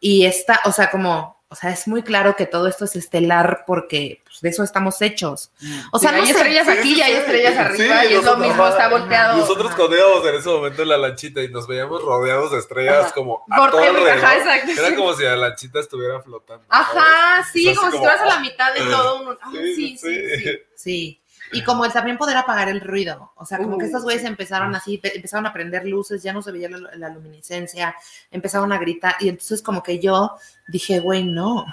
[0.00, 3.64] Y está, o sea, como o sea, es muy claro que todo esto es estelar
[3.66, 5.50] porque pues, de eso estamos hechos.
[5.92, 8.88] O sea, no hay estrellas aquí y hay estrellas arriba y es lo mismo, está
[8.90, 9.38] volteado.
[9.38, 13.12] Nosotros cuando íbamos en ese momento en la lanchita y nos veíamos rodeados de estrellas
[13.14, 16.66] como a todo Era como si la lanchita estuviera flotando.
[16.68, 19.28] Ajá, sí, como, si estuvieras a la mitad de todo.
[19.30, 19.38] Un...
[19.74, 20.58] sí, sí, sí.
[20.76, 21.20] sí.
[21.52, 23.32] Y como también poder apagar el ruido.
[23.36, 26.52] O sea, como que estos güeyes empezaron así, empezaron a prender luces, ya no se
[26.52, 27.94] veía la, luminiscencia,
[28.30, 29.16] empezaron a gritar.
[29.20, 30.36] Y entonces como que yo
[30.68, 31.64] dije, güey, no,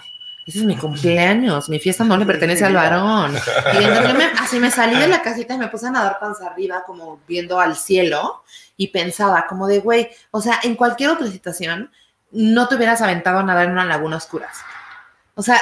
[0.46, 3.36] ese es mi cumpleaños, mi fiesta no le pertenece al varón.
[3.80, 6.48] Y entonces me, así me salí de la casita y me puse a nadar panza
[6.48, 8.44] arriba, como viendo al cielo,
[8.78, 11.92] y pensaba como de, güey, o sea, en cualquier otra situación,
[12.32, 14.50] no te hubieras aventado a nadar en una laguna oscura.
[15.36, 15.60] O sea,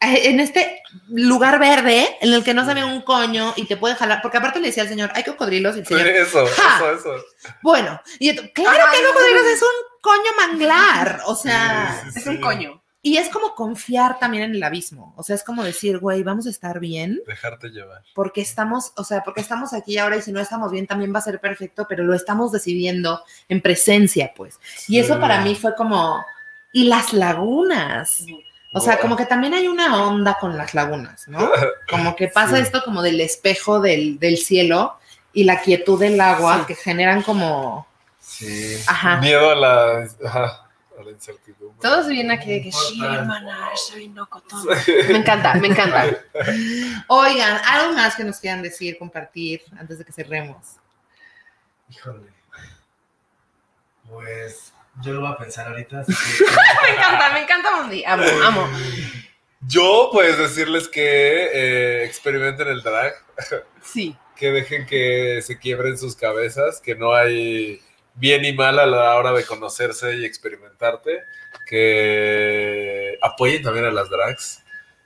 [0.00, 4.22] en este lugar verde en el que no sabe un coño y te puede jalar,
[4.22, 7.14] porque aparte le decía al señor, hay cocodrilos y el señor, eso, eso, eso.
[7.62, 12.82] Bueno, y claro que cocodrilos es un coño manglar, o sea, es un coño.
[13.02, 16.46] Y es como confiar también en el abismo, o sea, es como decir, güey, vamos
[16.46, 17.20] a estar bien.
[17.26, 18.02] Dejarte llevar.
[18.14, 21.18] Porque estamos, o sea, porque estamos aquí ahora y si no estamos bien también va
[21.18, 24.60] a ser perfecto, pero lo estamos decidiendo en presencia, pues.
[24.86, 26.22] Y eso para mí fue como,
[26.72, 28.24] y las lagunas.
[28.72, 31.50] O sea, como que también hay una onda con las lagunas, ¿no?
[31.90, 34.96] Como que pasa esto como del espejo del, cielo
[35.32, 37.88] y la quietud del agua que generan como...
[38.20, 38.76] Sí.
[38.86, 39.16] Ajá.
[39.16, 40.68] Miedo a la, ajá,
[40.98, 41.80] a la incertidumbre.
[41.80, 44.28] Todo se viene aquí de que sí, hermana, soy no
[45.08, 46.04] Me encanta, me encanta.
[47.08, 50.76] Oigan, algo más que nos quieran decir, compartir antes de que cerremos.
[51.88, 52.28] Híjole.
[54.08, 54.72] Pues
[55.02, 56.04] yo lo voy a pensar ahorita.
[56.82, 58.04] me encanta, me encanta Mundi.
[58.04, 58.68] Amo, amo.
[59.66, 63.14] Yo, pues, decirles que eh, experimenten el drag.
[63.82, 64.16] Sí.
[64.36, 67.80] Que dejen que se quiebren sus cabezas, que no hay
[68.14, 71.20] bien y mal a la hora de conocerse y experimentarte.
[71.68, 74.62] Que apoyen también a las drags.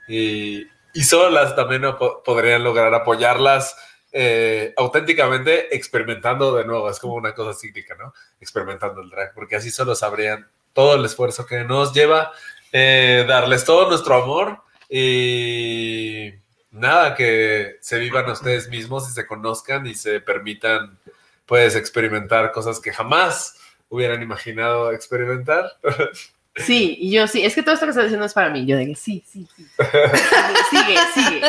[0.06, 1.82] Y, y solo las también
[2.24, 3.76] podrían lograr apoyarlas
[4.16, 6.88] eh, auténticamente experimentando de nuevo.
[6.88, 8.14] Es como una cosa cíclica, ¿no?
[8.40, 12.32] Experimentando el drag, porque así solo sabrían todo el esfuerzo que nos lleva
[12.70, 14.58] eh, darles todo nuestro amor
[14.88, 16.32] y
[16.70, 20.98] nada, que se vivan ustedes mismos y se conozcan y se permitan,
[21.44, 23.56] pues, experimentar cosas que jamás
[23.88, 25.76] hubieran imaginado experimentar.
[26.56, 28.64] Sí, y yo sí, es que todo esto que estás diciendo es para mí.
[28.64, 29.66] Yo digo, sí, sí, sí.
[30.70, 31.42] sigue, sigue.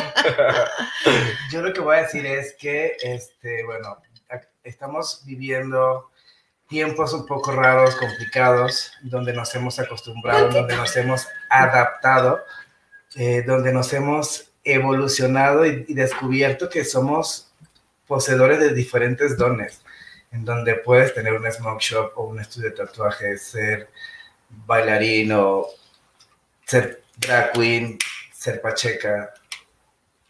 [1.51, 3.99] Yo lo que voy a decir es que, este, bueno,
[4.63, 6.09] estamos viviendo
[6.67, 12.43] tiempos un poco raros, complicados, donde nos hemos acostumbrado, donde nos hemos adaptado,
[13.15, 17.53] eh, donde nos hemos evolucionado y, y descubierto que somos
[18.07, 19.83] poseedores de diferentes dones,
[20.31, 23.89] en donde puedes tener un smoke shop o un estudio de tatuajes, ser
[24.49, 25.67] bailarín o
[26.65, 27.97] ser drag queen,
[28.33, 29.33] ser pacheca,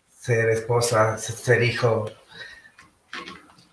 [0.10, 2.12] ser esposa, ser hijo.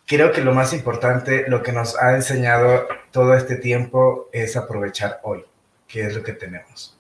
[0.07, 5.21] Creo que lo más importante, lo que nos ha enseñado todo este tiempo es aprovechar
[5.23, 5.45] hoy,
[5.87, 6.99] que es lo que tenemos.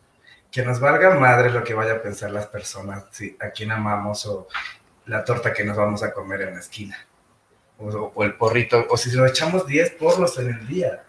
[0.50, 4.26] Que nos valga madre lo que vaya a pensar las personas, si a quién amamos
[4.26, 4.48] o
[5.06, 6.96] la torta que nos vamos a comer en la esquina,
[7.78, 11.02] o, el porrito, o si nos echamos 10 porros en el día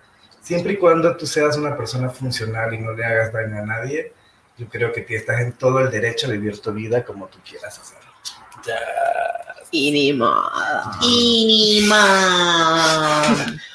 [0.43, 4.13] siempre y cuando tú seas una persona funcional y no le hagas daño a nadie,
[4.57, 7.79] yo creo que estás en todo el derecho a vivir tu vida como tú quieras
[7.79, 8.11] hacerlo.
[8.65, 8.75] Ya.
[9.71, 9.89] Y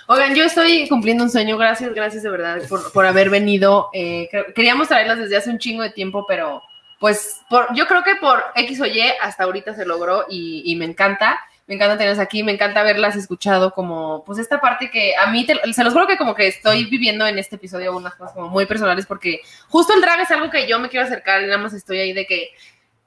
[0.07, 1.59] Oigan, yo estoy cumpliendo un sueño.
[1.59, 3.91] Gracias, gracias de verdad por, haber venido.
[3.93, 6.63] Eh, queríamos traerlas desde hace un chingo de tiempo, pero
[7.01, 10.77] pues por, yo creo que por X o Y hasta ahorita se logró y, y
[10.77, 15.15] me encanta me encanta tenerlas aquí, me encanta haberlas escuchado como, pues esta parte que
[15.15, 18.33] a mí, se los juro que como que estoy viviendo en este episodio unas cosas
[18.35, 21.47] como muy personales porque justo el drag es algo que yo me quiero acercar y
[21.47, 22.53] nada más estoy ahí de que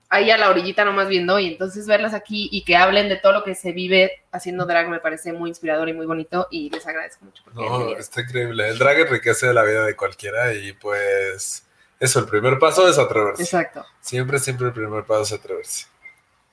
[0.10, 3.32] ahí a la orillita nomás viendo y entonces verlas aquí y que hablen de todo
[3.32, 6.86] lo que se vive haciendo drag me parece muy inspirador y muy bonito y les
[6.86, 7.44] agradezco mucho.
[7.56, 8.70] No, está increíble.
[8.70, 11.66] El drag enriquece la vida de cualquiera y pues
[12.00, 13.42] eso, el primer paso es atreverse.
[13.42, 13.84] Exacto.
[14.02, 15.88] Siempre, siempre el primer paso es atreverse.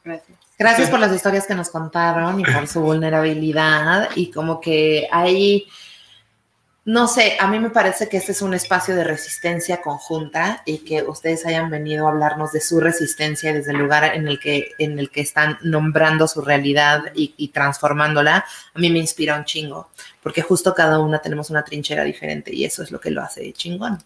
[0.04, 0.47] Gracias.
[0.58, 5.66] Gracias por las historias que nos contaron y por su vulnerabilidad y como que hay
[6.88, 10.78] no sé, a mí me parece que este es un espacio de resistencia conjunta y
[10.78, 14.70] que ustedes hayan venido a hablarnos de su resistencia desde el lugar en el que,
[14.78, 18.42] en el que están nombrando su realidad y, y transformándola,
[18.72, 19.90] a mí me inspira un chingo,
[20.22, 23.52] porque justo cada una tenemos una trinchera diferente y eso es lo que lo hace
[23.52, 23.98] chingón.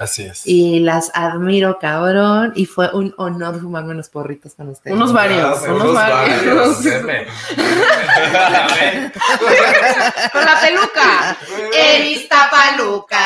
[0.00, 0.46] Así es.
[0.46, 2.54] Y las admiro, cabrón.
[2.56, 4.96] Y fue un honor fumarme unos porritos con ustedes.
[4.96, 6.78] Unos varios, unos, varios.
[10.32, 11.36] con la peluca.
[11.74, 13.18] En Iztapaluca.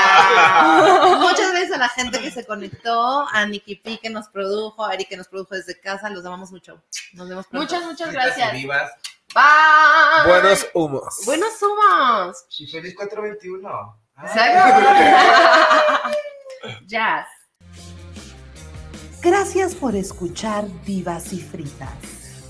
[1.20, 4.90] Muchas gracias a la gente que se conectó, a Nikki P que nos produjo, a
[4.90, 6.10] Ari que nos produjo desde casa.
[6.10, 6.82] Los amamos mucho.
[7.12, 7.72] Nos vemos pronto.
[7.72, 8.52] Muchas, muchas gracias.
[8.52, 8.90] Vivas.
[9.32, 10.26] Bye.
[10.26, 11.20] Buenos humos.
[11.24, 12.36] Buenos humos.
[12.58, 14.03] Y feliz 421.
[14.22, 14.80] Exacto.
[16.86, 17.26] Jazz.
[19.22, 21.88] Gracias por escuchar Divas y Fritas.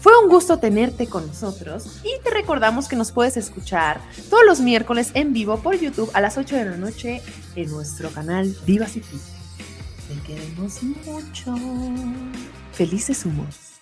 [0.01, 4.61] Fue un gusto tenerte con nosotros y te recordamos que nos puedes escuchar todos los
[4.61, 7.23] miércoles en vivo por YouTube a las 8 de la noche
[7.57, 9.33] en nuestro canal Divas y Fritas.
[10.09, 11.55] Te queremos mucho.
[12.73, 13.74] Felices humos.